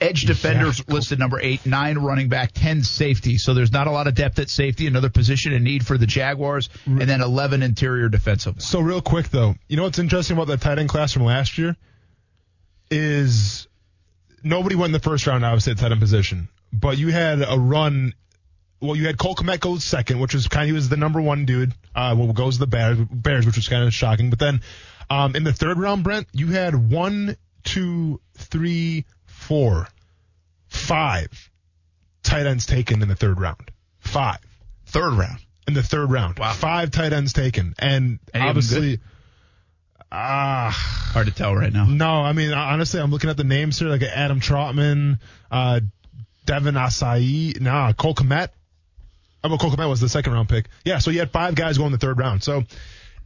[0.04, 0.94] Edge defenders Yeah.
[0.94, 3.38] listed number eight, nine running back, ten safety.
[3.38, 4.88] So there's not a lot of depth at safety.
[4.88, 8.62] Another position in need for the Jaguars, and then eleven interior defensive.
[8.62, 11.58] So real quick though, you know what's interesting about that tight end class from last
[11.58, 11.76] year
[12.92, 13.68] is
[14.44, 17.58] nobody went in the first round obviously at tight end position, but you had a
[17.58, 18.14] run.
[18.82, 21.22] Well, you had Cole Kmet go second, which was kind of he was the number
[21.22, 21.72] one dude.
[21.96, 24.30] Uh, well, goes to the Bears, Bears, which was kind of shocking.
[24.30, 24.60] But then
[25.10, 29.88] um, in the third round, Brent, you had one, two, three, four,
[30.74, 31.50] five
[32.24, 33.72] tight ends taken in the third round.
[34.00, 34.40] Five
[34.88, 35.40] Third round.
[35.68, 36.38] in the third round.
[36.40, 36.54] Wow.
[36.54, 39.00] Five tight ends taken, and Any obviously,
[40.12, 40.70] ah,
[41.14, 41.86] Hard to tell right now.
[41.86, 42.22] no.
[42.22, 45.20] I mean, honestly, I'm looking at the names here, like Adam Trautman,
[45.52, 45.80] uh,
[46.46, 48.50] Devin Asiasi, nah, Cole Kmet.
[49.44, 50.68] Oh, well, Cole Kmet was the second round pick.
[50.86, 52.44] Yeah, so you had five guys going in the third round.
[52.44, 52.64] So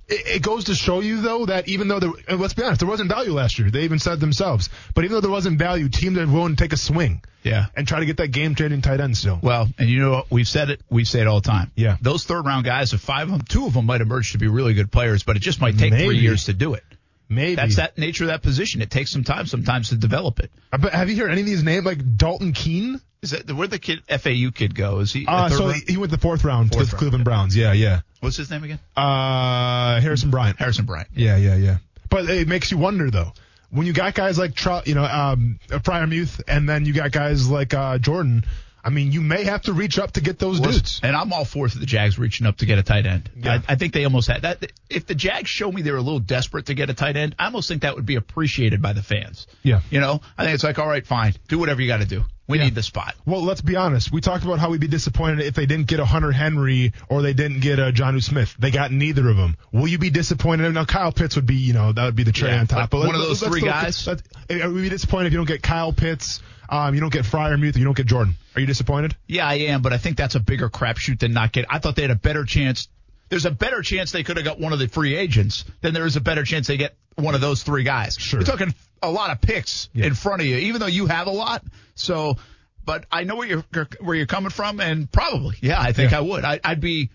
[0.07, 2.79] it, it goes to show you, though, that even though there, and let's be honest,
[2.79, 3.69] there wasn't value last year.
[3.69, 4.69] They even said themselves.
[4.93, 7.65] But even though there wasn't value, teams are willing to take a swing Yeah.
[7.75, 9.39] and try to get that game changing tight end still.
[9.41, 10.31] Well, and you know what?
[10.31, 10.81] We've said it.
[10.89, 11.71] We say it all the time.
[11.75, 11.97] Yeah.
[12.01, 14.47] Those third round guys, if five of them, two of them might emerge to be
[14.47, 16.83] really good players, but it just might take three years to do it.
[17.29, 18.81] Maybe That's that nature of that position.
[18.81, 20.51] It takes some time sometimes to develop it.
[20.71, 23.01] Uh, But have you heard any of these names like Dalton Keene?
[23.21, 24.99] Is that where'd the kid FAU kid go?
[24.99, 25.25] Is he?
[25.27, 25.83] Uh, so round?
[25.87, 27.55] he went the fourth round Fourth to the round, Cleveland Browns.
[27.57, 28.01] Yeah, yeah.
[28.19, 28.79] What's his name again?
[28.95, 30.57] Uh, Harrison Bryant.
[30.57, 31.09] Harrison Bryant.
[31.15, 31.77] Yeah, yeah, yeah.
[32.09, 33.33] But it makes you wonder though.
[33.69, 37.49] When you got guys like Trout, you know, um, Muth, and then you got guys
[37.49, 38.45] like uh, Jordan.
[38.87, 41.01] I mean, you may have to reach up to get those dudes.
[41.03, 43.29] And I'm all for the Jags reaching up to get a tight end.
[43.35, 43.59] Yeah.
[43.67, 44.71] I, I think they almost had that.
[44.89, 47.45] If the Jags show me they're a little desperate to get a tight end, I
[47.45, 49.45] almost think that would be appreciated by the fans.
[49.61, 49.81] Yeah.
[49.89, 52.23] You know, I think it's like, all right, fine, do whatever you got to do.
[52.47, 52.63] We Yeah.
[52.65, 53.15] need the spot.
[53.25, 54.09] Well, let's be honest.
[54.09, 57.21] We talked about how we'd be disappointed if they didn't get a Hunter Henry or
[57.21, 58.55] they didn't get a Jonnu Smith.
[58.57, 59.57] They got neither of them.
[59.73, 60.73] Will you be disappointed?
[60.73, 62.89] Now, Kyle Pitts would be, you know, that would be the cherry Yeah, on top.
[62.89, 64.07] but one of those three guys?
[64.07, 66.99] let's- Are eh, eh, we be disappointed if you don't get Kyle Pitts, um, you
[67.01, 68.35] don't get Freiermuth, you don't get Jordan?
[68.55, 69.15] Are you disappointed?
[69.27, 71.65] Yeah, I am, but I think that's a bigger crapshoot than not get.
[71.69, 72.87] I thought they had a better chance.
[73.29, 76.05] There's a better chance they could have got one of the free agents than there
[76.05, 78.15] is a better chance they get one of those three guys.
[78.17, 78.39] Sure.
[78.39, 80.05] You're talking a lot of picks Yeah.
[80.05, 81.63] in front of you, even though you have a lot.
[81.95, 82.37] So,
[82.85, 83.65] but I know where you're
[83.99, 86.19] where you're coming from, and probably, yeah, I think Yeah.
[86.19, 86.45] I would.
[86.45, 87.09] I, I'd be,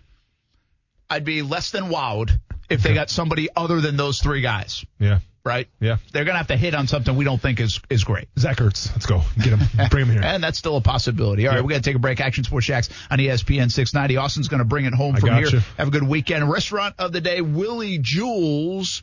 [1.08, 2.38] I'd be less than wowed
[2.68, 4.84] if they got somebody other than those three guys.
[4.98, 5.20] Yeah.
[5.44, 5.66] Right?
[5.80, 5.96] Yeah.
[6.12, 8.28] They're gonna have to hit on something we don't think is is great.
[8.38, 8.92] Zach Ertz.
[8.92, 9.22] Let's go.
[9.38, 9.88] Get him.
[9.90, 10.22] Bring him here.
[10.24, 11.46] And that's still a possibility.
[11.48, 11.64] All right, Yeah.
[11.66, 12.20] we got to take a break.
[12.20, 14.16] Action Sports Jax on ESPN 690.
[14.18, 15.48] Austin's going to bring it home I from got here.
[15.48, 15.60] you.
[15.78, 16.48] Have a good weekend.
[16.48, 19.02] Restaurant of the day, Willie Jewell's,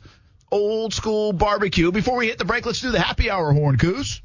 [0.49, 1.91] old school barbecue.
[1.91, 4.21] Before we hit the break, let's do the happy hour horn, Coos.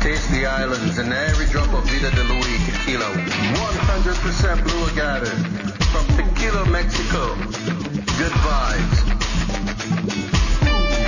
[0.00, 3.10] Taste the islands and every drop of Vida de Luis tequila.
[4.06, 5.26] 100% blue agave
[5.90, 7.34] from Tequila, Mexico.
[8.16, 9.02] Good vibes.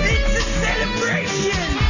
[0.02, 1.88] It's a celebration.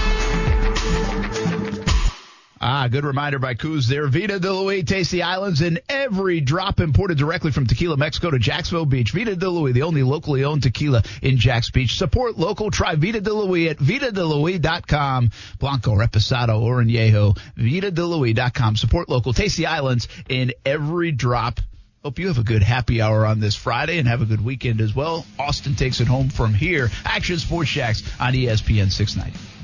[2.60, 4.08] Ah, good reminder by Coos there.
[4.08, 8.84] Vita de Luis, Tasty Islands, and every drop imported directly from Tequila, Mexico to Jacksonville
[8.84, 9.12] Beach.
[9.12, 11.96] Vita de Luis, the only locally owned tequila in Jacks Beach.
[11.96, 12.72] Support local.
[12.72, 15.30] Try Vita de Luis at vitadeluis.com.
[15.60, 18.76] Blanco, Reposado, Oronejo, vitadeluis.com.
[18.76, 19.32] Support local.
[19.32, 21.60] Tasty Islands in every drop.
[22.02, 24.80] Hope you have a good happy hour on this Friday and have a good weekend
[24.80, 25.26] as well.
[25.38, 26.90] Austin takes it home from here.
[27.04, 29.57] Action Sports Jax on ESPN 690.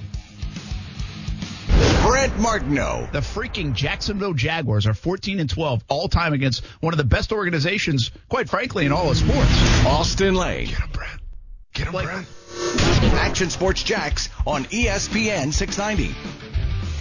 [2.04, 3.08] Brent Martineau.
[3.12, 7.32] The freaking Jacksonville Jaguars are 14 and 12 all time against one of the best
[7.32, 9.86] organizations, quite frankly, in all of sports.
[9.86, 10.66] Austin Lane.
[10.66, 11.20] Get him, Brent.
[11.72, 12.26] Get him, Like- Brent.
[13.14, 16.14] Action Sports Jax on ESPN 690.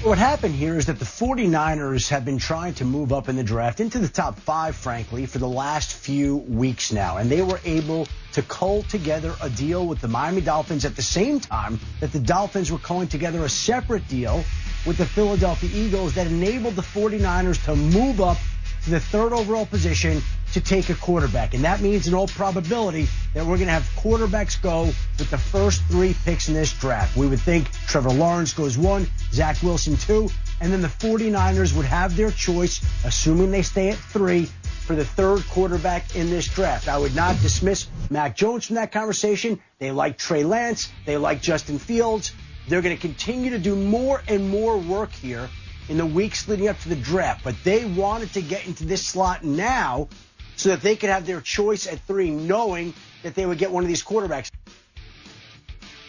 [0.03, 3.43] What happened here is that the 49ers have been trying to move up in the
[3.43, 7.17] draft into the top five, frankly, for the last few weeks now.
[7.17, 11.01] And they were able to cull together a deal with the Miami Dolphins at the
[11.01, 14.43] same time that the Dolphins were culling together a separate deal
[14.85, 18.37] with the Philadelphia Eagles that enabled the 49ers to move up
[18.83, 21.53] to the third overall position to take a quarterback.
[21.53, 24.85] And that means, in all probability, that we're going to have quarterbacks go
[25.17, 27.15] with the first three picks in this draft.
[27.15, 30.29] We would think Trevor Lawrence goes one, Zach Wilson two,
[30.61, 34.49] and then the 49ers would have their choice, assuming they stay at three,
[34.83, 36.89] for the third quarterback in this draft.
[36.89, 39.61] I would not dismiss Mac Jones from that conversation.
[39.79, 40.91] They like Trey Lance.
[41.05, 42.33] They like Justin Fields.
[42.67, 45.49] They're going to continue to do more and more work here
[45.89, 49.05] in the weeks leading up to the draft, but they wanted to get into this
[49.05, 50.07] slot now
[50.55, 53.83] so that they could have their choice at three, knowing that they would get one
[53.83, 54.49] of these quarterbacks.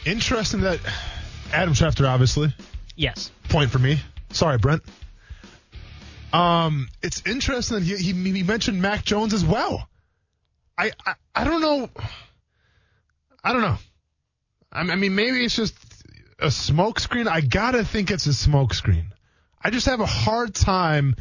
[0.06, 0.78] Interesting that
[1.52, 2.54] Adam Schefter, obviously,
[2.94, 3.32] Yes.
[3.48, 3.98] point for me.
[4.30, 4.82] Sorry, Brent.
[6.32, 9.88] Um, it's interesting that he, he, he mentioned Mac Jones as well.
[10.76, 11.88] I, I, I don't know.
[13.42, 13.78] I don't know.
[14.72, 15.74] I I mean, maybe it's just
[16.38, 17.26] a smokescreen.
[17.26, 19.06] I gotta think it's a smokescreen.
[19.62, 21.16] I just have a hard time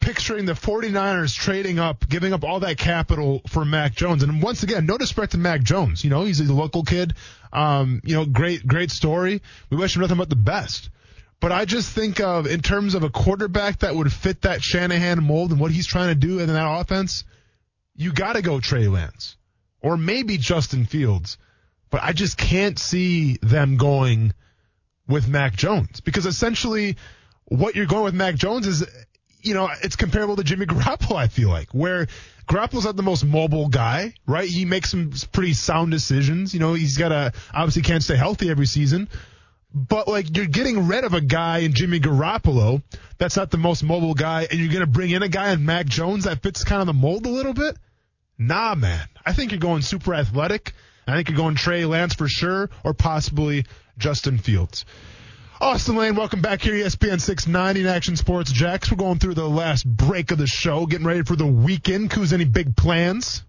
[0.00, 4.22] picturing the 49ers trading up, giving up all that capital for Mac Jones.
[4.22, 6.04] And once again, no disrespect to Mac Jones.
[6.04, 7.14] You know, he's a local kid.
[7.52, 9.40] Um, you know, great, great story.
[9.70, 10.90] We wish him nothing but the best.
[11.40, 15.22] But I just think of, in terms of a quarterback that would fit that Shanahan
[15.22, 17.24] mold and what he's trying to do in that offense,
[17.94, 19.36] you got to go Trey Lance
[19.80, 21.38] or maybe Justin Fields.
[21.94, 24.32] But I just can't see them going
[25.06, 26.96] with Mac Jones because essentially
[27.44, 28.84] what you're going with Mac Jones is,
[29.42, 32.08] you know, it's comparable to Jimmy Garoppolo, I feel like, where
[32.48, 34.48] Garoppolo's not the most mobile guy, right?
[34.48, 36.52] He makes some pretty sound decisions.
[36.52, 39.08] You know, he's got to, obviously can't stay healthy every season.
[39.72, 42.82] But like you're getting rid of a guy in Jimmy Garoppolo
[43.18, 45.86] that's not the most mobile guy, and you're gonna bring in a guy in Mac
[45.86, 47.76] Jones that fits kind of the mold a little bit.
[48.36, 49.06] Nah, man.
[49.24, 50.74] I think you're going super athletic.
[51.06, 53.66] I think you're going Trey Lance for sure, or possibly
[53.98, 54.84] Justin Fields.
[55.60, 58.90] Austin Lane, welcome back here, ESPN 690 in Action Sports Jax.
[58.90, 62.12] We're going through the last break of the show, getting ready for the weekend.
[62.12, 63.44] Who's any big plans?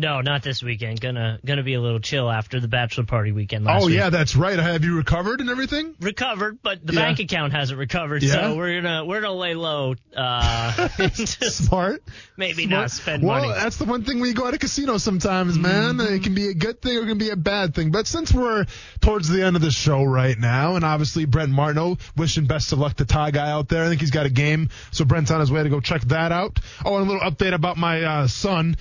[0.00, 1.00] No, not this weekend.
[1.00, 3.96] Gonna gonna be a little chill after the bachelor party weekend last oh week.
[3.96, 4.58] yeah, that's right.
[4.58, 5.94] Have you recovered and everything?
[6.00, 7.00] recovered, but the Yeah.
[7.02, 8.22] bank account hasn't recovered.
[8.22, 8.32] Yeah?
[8.32, 9.94] So we're gonna we're gonna lay low.
[10.16, 12.02] Uh, Smart.
[12.36, 12.80] maybe Smart.
[12.80, 13.52] not spend well, money.
[13.52, 15.98] that's the one thing you go out of casino sometimes, man.
[15.98, 16.14] Mm-hmm.
[16.14, 17.90] It can be a good thing or it can be a bad thing.
[17.90, 18.66] But since we're
[19.00, 22.78] towards the end of the show right now, and obviously Brent Martineau wishing best of
[22.78, 23.84] luck to Ty Guy out there.
[23.84, 26.32] I think he's got a game, so Brent's on his way to go check that
[26.32, 26.58] out.
[26.84, 28.76] Oh, and a little update about my uh, son.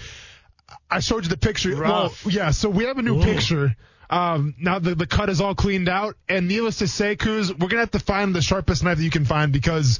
[0.91, 1.75] I showed you the picture.
[1.75, 2.25] Rough.
[2.25, 3.75] Well, yeah, so we have a new picture.
[4.09, 7.67] Um, now the, the cut is all cleaned out, and needless to say, Kuz, we're
[7.67, 9.99] gonna have to find the sharpest knife that you can find because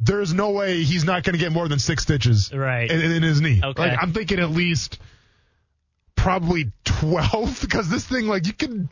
[0.00, 2.90] there's no way he's not gonna get more than six stitches Right.
[2.90, 3.60] in, in his knee.
[3.62, 3.82] Okay.
[3.90, 4.98] Like I'm thinking at least
[6.16, 8.88] probably twelve because this thing like you can.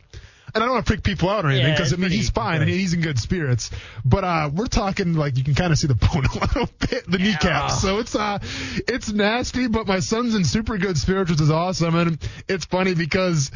[0.53, 2.29] And I don't want to freak people out or anything Yeah, because I mean he's
[2.29, 3.71] fine and he's in good spirits.
[4.05, 7.09] But uh we're talking like you can kind of see the bone a little bit,
[7.09, 7.81] the kneecaps.
[7.81, 8.39] So it's uh
[8.87, 11.95] it's nasty, but my son's in super good spirits, which is awesome.
[11.95, 13.51] And it's funny because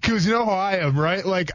[0.00, 1.24] because you know how I am, right?
[1.24, 1.50] Like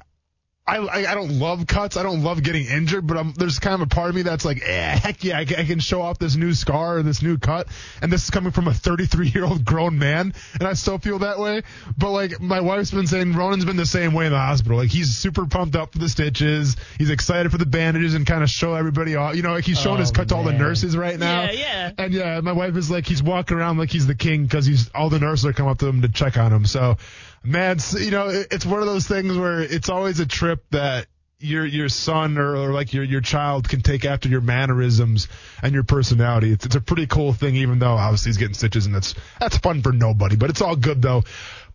[0.70, 1.98] I, I I don't love cuts.
[1.98, 4.46] I don't love getting injured, but I'm, there's kind of a part of me that's
[4.46, 7.22] like, eh, heck yeah, I can, I can show off this new scar or this
[7.22, 7.68] new cut.
[8.02, 11.20] And this is coming from a 33 year old grown man, and I still feel
[11.20, 11.64] that way.
[11.98, 14.78] But like my wife's been saying, Ronan's been the same way in the hospital.
[14.78, 16.76] Like he's super pumped up for the stitches.
[16.98, 19.36] He's excited for the bandages and kind of show everybody off.
[19.36, 21.44] You know, like he's showing his Oh, cut to all the nurses right now.
[21.44, 21.92] Yeah, yeah.
[21.98, 24.90] And yeah, my wife is like, he's walking around like he's the king because he's
[24.94, 26.66] all the nurses are coming up to him to check on him.
[26.66, 26.98] So,
[27.44, 31.08] man, you know, it's one of those things where it's always a trip that
[31.42, 35.30] your your son or, or like your your child can take after your mannerisms
[35.64, 36.52] and your personality.
[36.52, 39.58] It's, it's a pretty cool thing, even though obviously he's getting stitches and that's that's
[39.58, 40.36] fun for nobody.
[40.36, 41.24] But it's all good though.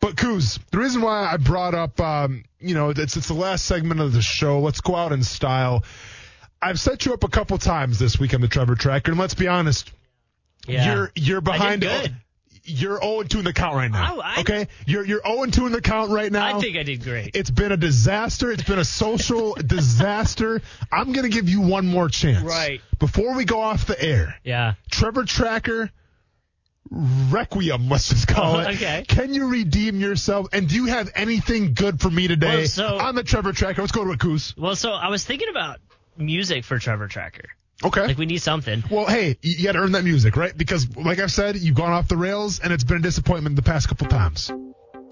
[0.01, 3.65] But Kuz, the reason why I brought up, um, you know, it's it's the last
[3.65, 4.61] segment of the show.
[4.61, 5.83] Let's go out in style.
[6.61, 9.35] I've set you up a couple times this week on the Trevor Tracker, and let's
[9.35, 9.91] be honest,
[10.67, 10.95] Yeah.
[10.95, 11.81] you're you're behind.
[11.83, 12.15] good.
[12.67, 14.21] You're 0 2 in the count right now.
[14.21, 16.57] I- I- okay, you're you're 0 2 in the count right now.
[16.57, 17.33] I think I did great.
[17.35, 18.51] It's been a disaster.
[18.51, 20.63] It's been a social disaster.
[20.91, 22.43] I'm going to give you one more chance.
[22.43, 22.81] Right.
[22.99, 24.75] Before we go off the air, yeah.
[24.91, 25.91] Trevor Tracker
[26.91, 28.75] Requiem, let's just call Oh, it.
[28.77, 29.05] okay.
[29.09, 30.49] Can you redeem yourself?
[30.53, 33.81] And do you have anything good for me today Well, so- on the Trevor Tracker?
[33.83, 34.57] Let's go to it, Kuz.
[34.57, 35.81] Well, so I was thinking about
[36.17, 37.49] music for Trevor Tracker.
[37.83, 38.07] Okay.
[38.07, 38.85] Like we need something.
[38.91, 40.57] well, hey, you, got to earn that music, right?
[40.57, 43.63] Because, like I've said, you've gone off the rails, and it's been a disappointment the
[43.63, 44.51] past couple times.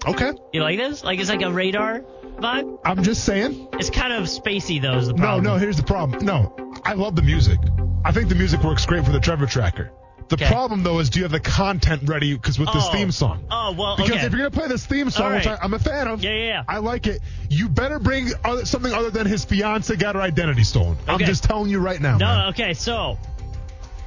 [0.05, 0.31] Okay.
[0.53, 1.03] You like this?
[1.03, 2.01] Like it's like a radar
[2.37, 2.79] vibe.
[2.83, 3.69] I'm just saying.
[3.73, 4.97] It's kind of spacey though.
[4.97, 6.25] Is the No, no, here's the problem.
[6.25, 7.59] No, I love the music.
[8.03, 9.91] I think the music works great for the Trevor Tracker.
[10.29, 10.47] The Okay.
[10.47, 12.33] problem, though, is do you have the content ready?
[12.33, 12.91] Because with this Oh.
[12.91, 13.45] theme song.
[13.51, 13.95] Oh well.
[13.97, 14.25] Because okay.
[14.25, 16.31] if you're gonna play this theme song, All which I, I'm a fan of, Yeah,
[16.31, 16.63] yeah, yeah.
[16.67, 17.21] I like it.
[17.49, 20.97] You better bring other, something other than his fiance got her identity stolen.
[21.07, 22.17] I'm just telling you right now.
[22.17, 22.47] No, man.
[22.49, 23.19] okay, so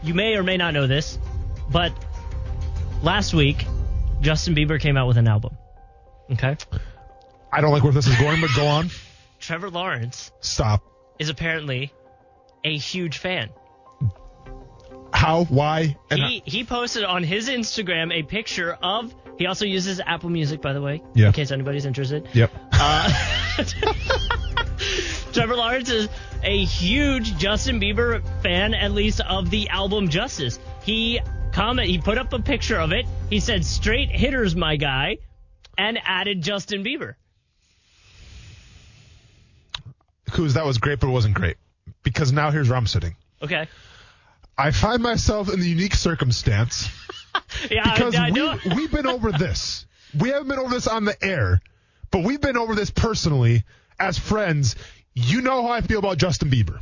[0.02, 1.18] you may or may not know this,
[1.70, 1.92] but
[3.02, 3.64] last week
[4.20, 5.56] Justin Bieber came out with an album.
[6.32, 6.56] Okay?
[7.52, 8.90] I don't like where this is going, but go on.
[9.40, 10.82] Trevor Lawrence Stop.
[11.18, 11.92] is apparently
[12.64, 13.50] a huge fan.
[15.12, 15.44] How?
[15.44, 15.96] Why?
[16.10, 20.60] And He he posted on his Instagram a picture of he also uses Apple Music
[20.62, 21.28] by the way, Yeah.
[21.28, 22.28] in case anybody's interested.
[22.32, 22.50] Yep.
[22.72, 23.12] Uh,
[25.32, 26.08] Trevor Lawrence is
[26.42, 30.58] a huge Justin Bieber fan, at least of the album Justice.
[30.84, 31.20] He
[31.52, 33.06] comment he put up a picture of it.
[33.30, 35.18] He said straight hitters my guy
[35.76, 37.14] and added Justin Bieber.
[40.30, 41.56] Kuz, that was great, but it wasn't great.
[42.02, 43.14] Because now here's where I'm sitting.
[43.42, 43.68] Okay.
[44.58, 46.88] I find myself in the unique circumstance
[47.70, 49.86] Yeah, because I, I we, we've been over this.
[50.18, 51.60] We haven't been over this on the air,
[52.10, 53.64] but we've been over this personally
[54.00, 54.76] as friends.
[55.14, 56.78] You know how I feel about Justin Bieber.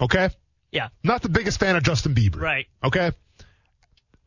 [0.00, 0.30] Okay?
[0.70, 0.88] yeah.
[1.02, 2.40] Not the biggest fan of Justin Bieber.
[2.40, 2.66] Right.
[2.84, 3.12] Okay?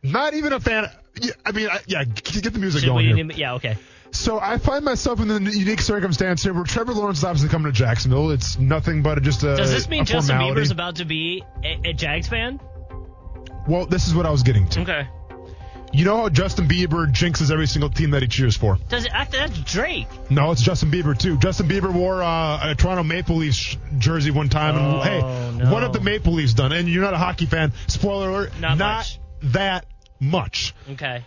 [0.03, 0.89] Not even a fan.
[1.21, 3.31] yeah, I mean, I- yeah, get get the music Should going we- here.
[3.33, 3.77] yeah, okay.
[4.11, 7.71] So I find myself in the unique circumstance here where Trevor Lawrence is obviously coming
[7.71, 8.31] to Jacksonville.
[8.31, 10.61] It's nothing but just a Does this mean Justin formality.
[10.61, 12.59] Bieber's about to be a, a Jags fan?
[13.67, 14.81] Well, this is what I was getting to.
[14.81, 15.07] Okay.
[15.91, 18.77] You know how Justin Bieber jinxes every single team that he cheers for?
[18.89, 20.07] Does it, that's Drake.
[20.29, 21.37] No, it's Justin Bieber too.
[21.37, 25.71] Justin Bieber wore uh, a Toronto Maple Leafs jersey one time, Oh, and hey, no.
[25.71, 26.73] what have the Maple Leafs done?
[26.73, 27.71] And you're not a hockey fan.
[27.87, 29.19] Spoiler alert: Not much.
[29.43, 29.85] that
[30.19, 30.73] much.
[30.91, 31.23] Okay.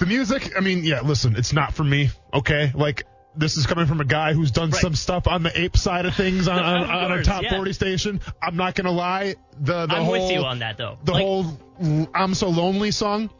[0.00, 2.10] The music, I mean, yeah, listen, it's not for me.
[2.34, 3.04] Okay, like
[3.36, 4.80] this is coming from a guy who's done Right.
[4.80, 7.54] some stuff on the ape side of things on, on, Of on a top yeah.
[7.54, 8.20] 40 station.
[8.42, 10.98] I'm not gonna lie, the the I'm whole with you on that though.
[11.04, 13.30] the Like, whole "I'm So Lonely" song.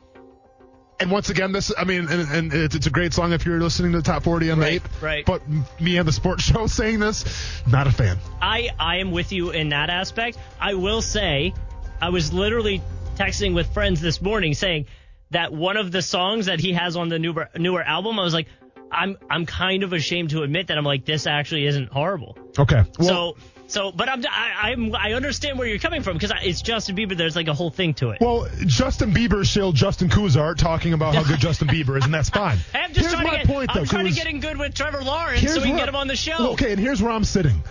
[1.01, 3.59] And once again, this I mean, and, and it's, it's a great song if you're
[3.61, 5.03] listening to the top 40 on the ape.
[5.03, 5.25] right.
[5.25, 5.41] But
[5.81, 7.25] me and the sports show saying this,
[7.67, 8.19] not a fan.
[8.43, 10.37] I I am with you in that aspect.
[10.61, 11.55] I will say,
[12.03, 12.83] I was literally
[13.17, 14.87] texting with friends this morning saying
[15.31, 18.35] that one of the songs that he has on the newer newer album, I was
[18.35, 18.47] like,
[18.91, 22.37] I'm I'm kind of ashamed to admit that I'm like this actually isn't horrible.
[22.59, 22.85] Okay.
[22.99, 23.37] Well, so
[23.71, 27.17] so, but I'm I, I'm I understand where you're coming from because it's Justin Bieber.
[27.17, 28.19] There's like a whole thing to it.
[28.21, 32.31] well, Justin Bieber shield Justin Kuzar talking about how good Justin Bieber is, and that's
[32.31, 32.59] fine.
[32.75, 33.81] I'm just here's trying my to get point, though.
[33.81, 35.95] I'm trying to get in good with Trevor Lawrence so we can where- get him
[35.97, 36.51] on the show.
[36.55, 37.63] Okay, and here's where I'm sitting.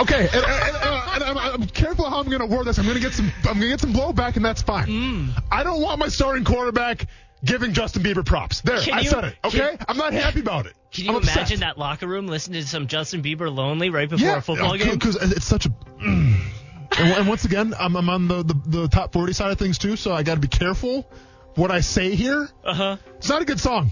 [0.00, 2.78] Okay, and, and, and, and I'm, I'm careful how I'm going to word this.
[2.78, 3.26] I'm going to get some.
[3.38, 4.86] I'm going to get some blowback, and that's fine.
[4.86, 5.42] Mm.
[5.50, 7.06] I don't want my starting quarterback
[7.44, 8.60] giving Justin Bieber props.
[8.62, 9.36] There, Can I you- said it.
[9.44, 10.74] Okay, I'm not happy about it.
[10.92, 14.26] Can you I'm imagine that locker room listening to some Justin Bieber lonely right before
[14.26, 14.92] Yeah, a football game?
[14.94, 15.70] because it's such a.
[16.00, 16.40] Mm.
[16.98, 19.78] And, and once again, I'm, I'm on the, the, the top 40 side of things
[19.78, 21.08] too, so I got to be careful
[21.56, 22.48] what I say here.
[22.64, 22.96] Uh huh.
[23.18, 23.90] It's not a good song.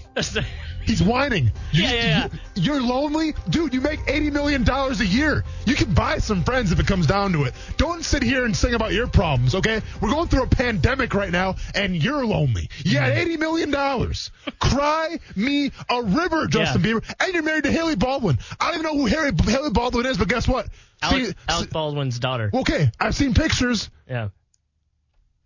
[0.85, 1.51] He's whining.
[1.71, 3.75] You, Yeah, yeah, You, are lonely, dude.
[3.75, 5.43] You make eighty million dollars a year.
[5.65, 7.53] You can buy some friends if it comes down to it.
[7.77, 9.81] Don't sit here and sing about your problems, okay?
[10.01, 12.69] We're going through a pandemic right now, and you're lonely.
[12.83, 14.31] You got eighty million dollars.
[14.59, 16.93] Cry me a river, Justin Yeah.
[16.93, 17.13] Bieber.
[17.19, 18.39] And you're married to Hailey Baldwin.
[18.59, 20.67] I don't even know who Harry, Hailey Baldwin is, but guess what?
[21.03, 22.49] Alec, See- Alec Baldwin's daughter.
[22.53, 23.89] okay, I've seen pictures.
[24.09, 24.29] Yeah.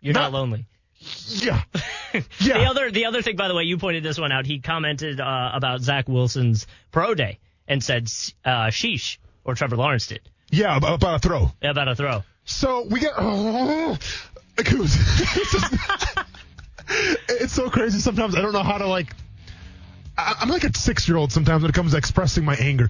[0.01, 0.65] You're not, Not- lonely.
[1.27, 1.63] Yeah,
[2.13, 2.21] yeah.
[2.39, 4.45] The other the other thing, by the way, you pointed this one out.
[4.45, 8.07] He commented uh, about Zach Wilson's pro day and said
[8.45, 10.21] uh, "sheesh" or Trevor Lawrence did
[10.53, 11.51] yeah, about, about a throw.
[11.61, 12.23] Yeah, about a throw.
[12.45, 13.13] So we get.
[13.19, 13.97] Oh,
[17.27, 17.97] it's so crazy.
[17.97, 19.15] Sometimes I don't know how to like.
[20.15, 22.89] I'm like a six year old sometimes when it comes to expressing my anger.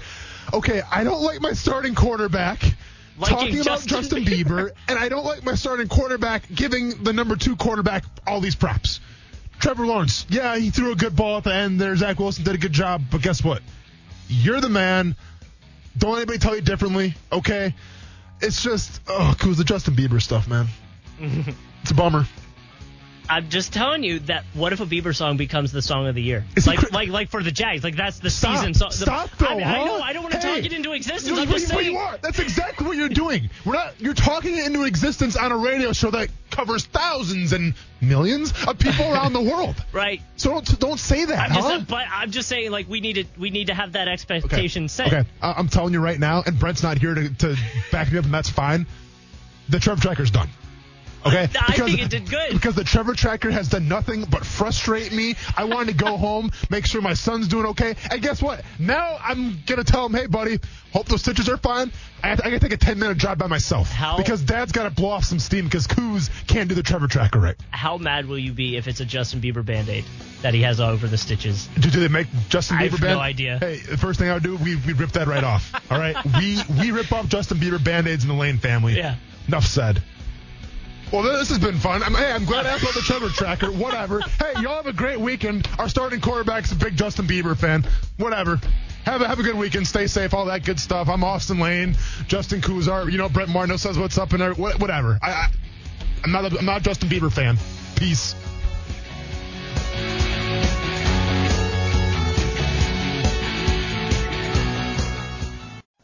[0.54, 2.62] Okay, I don't like my starting quarterback.
[3.18, 7.14] Liking talking about Justin Justin Bieber, and I don't like my starting quarterback giving the
[7.14, 9.00] number two quarterback all these props.
[9.60, 11.96] Trevor Lawrence, yeah, he threw a good ball at the end there.
[11.96, 13.62] Zach Wilson did a good job, but guess what?
[14.28, 15.16] You're the man.
[15.98, 17.76] Don't anybody tell you differently, okay?
[18.42, 20.68] It's just, oh, it was the Justin Bieber stuff, man.
[21.20, 22.26] it's a bummer.
[23.30, 26.22] I'm just telling you that what if a Bieber song becomes the song of the
[26.22, 26.44] year?
[26.58, 28.58] Is it like, cra- like, like for the Jags, like that's the Stop.
[28.58, 28.90] season song.
[28.90, 30.56] the- Stop, though, I, mean, I know, I don't want to Hey.
[30.58, 31.40] talk it into existence.
[31.40, 31.92] I'm just saying.
[31.94, 32.18] you are.
[32.22, 33.50] That's exactly what you're doing.
[33.66, 33.94] We're not.
[34.00, 38.78] You're talking it into existence on a radio show that covers thousands and millions of
[38.78, 39.76] people around the world.
[39.94, 40.22] Right.
[40.38, 41.78] So don't don't say that, I'm huh?
[41.78, 44.90] just, but I'm just saying, like we need to, we need to have that expectation
[44.90, 45.08] set.
[45.14, 47.56] Okay, I- I'm telling you right now, and Brent's not here to, to
[47.92, 48.86] back me up, and that's fine.
[49.70, 50.50] The Trevor Tracker's done.
[51.26, 52.52] Okay, I think it did good.
[52.52, 55.36] because the Trevor Tracker has done nothing but frustrate me.
[55.56, 58.64] I wanted to go home, make sure my son's doing okay, and guess what?
[58.80, 60.60] Now I'm gonna tell him, hey, buddy,
[60.92, 61.92] hope those stitches are fine.
[62.24, 64.72] I, have to, I gotta take a 10 minute drive by myself How- because Dad's
[64.72, 67.56] gotta blow off some steam because Kuz can't do the Trevor Tracker right.
[67.72, 70.06] How mad will you be if it's a Justin Bieber band aid
[70.42, 71.68] that he has all over the stitches?
[71.80, 72.82] Do, do they make Justin Bieber?
[72.82, 73.14] I have band?
[73.14, 73.58] no idea.
[73.60, 75.74] Hey, the first thing I would do, we we rip that right off.
[75.92, 78.96] All right, we we rip off Justin Bieber band aids in the Lane family.
[78.98, 79.16] Yeah.
[79.48, 80.02] Enough said.
[81.14, 82.02] Well, this has been fun.
[82.02, 83.72] I'm, hey, I'm glad I about the Trevor Tracker.
[83.72, 84.20] Whatever.
[84.40, 85.70] Hey, y'all have a great weekend.
[85.78, 87.86] Our starting quarterback's a big Justin Bieber fan.
[88.18, 88.60] Whatever.
[89.06, 89.88] Have a, have a good weekend.
[89.88, 90.34] Stay safe.
[90.34, 91.08] All that good stuff.
[91.10, 91.96] I'm Austin Lane.
[92.28, 93.12] Justin Kuzar.
[93.12, 94.54] You know, Brent Martineau says what's up in there.
[94.56, 95.20] Whatever.
[95.22, 95.48] I, I,
[96.24, 96.52] I'm not.
[96.52, 97.58] A, I'm not a Justin Bieber fan.
[97.96, 98.34] Peace.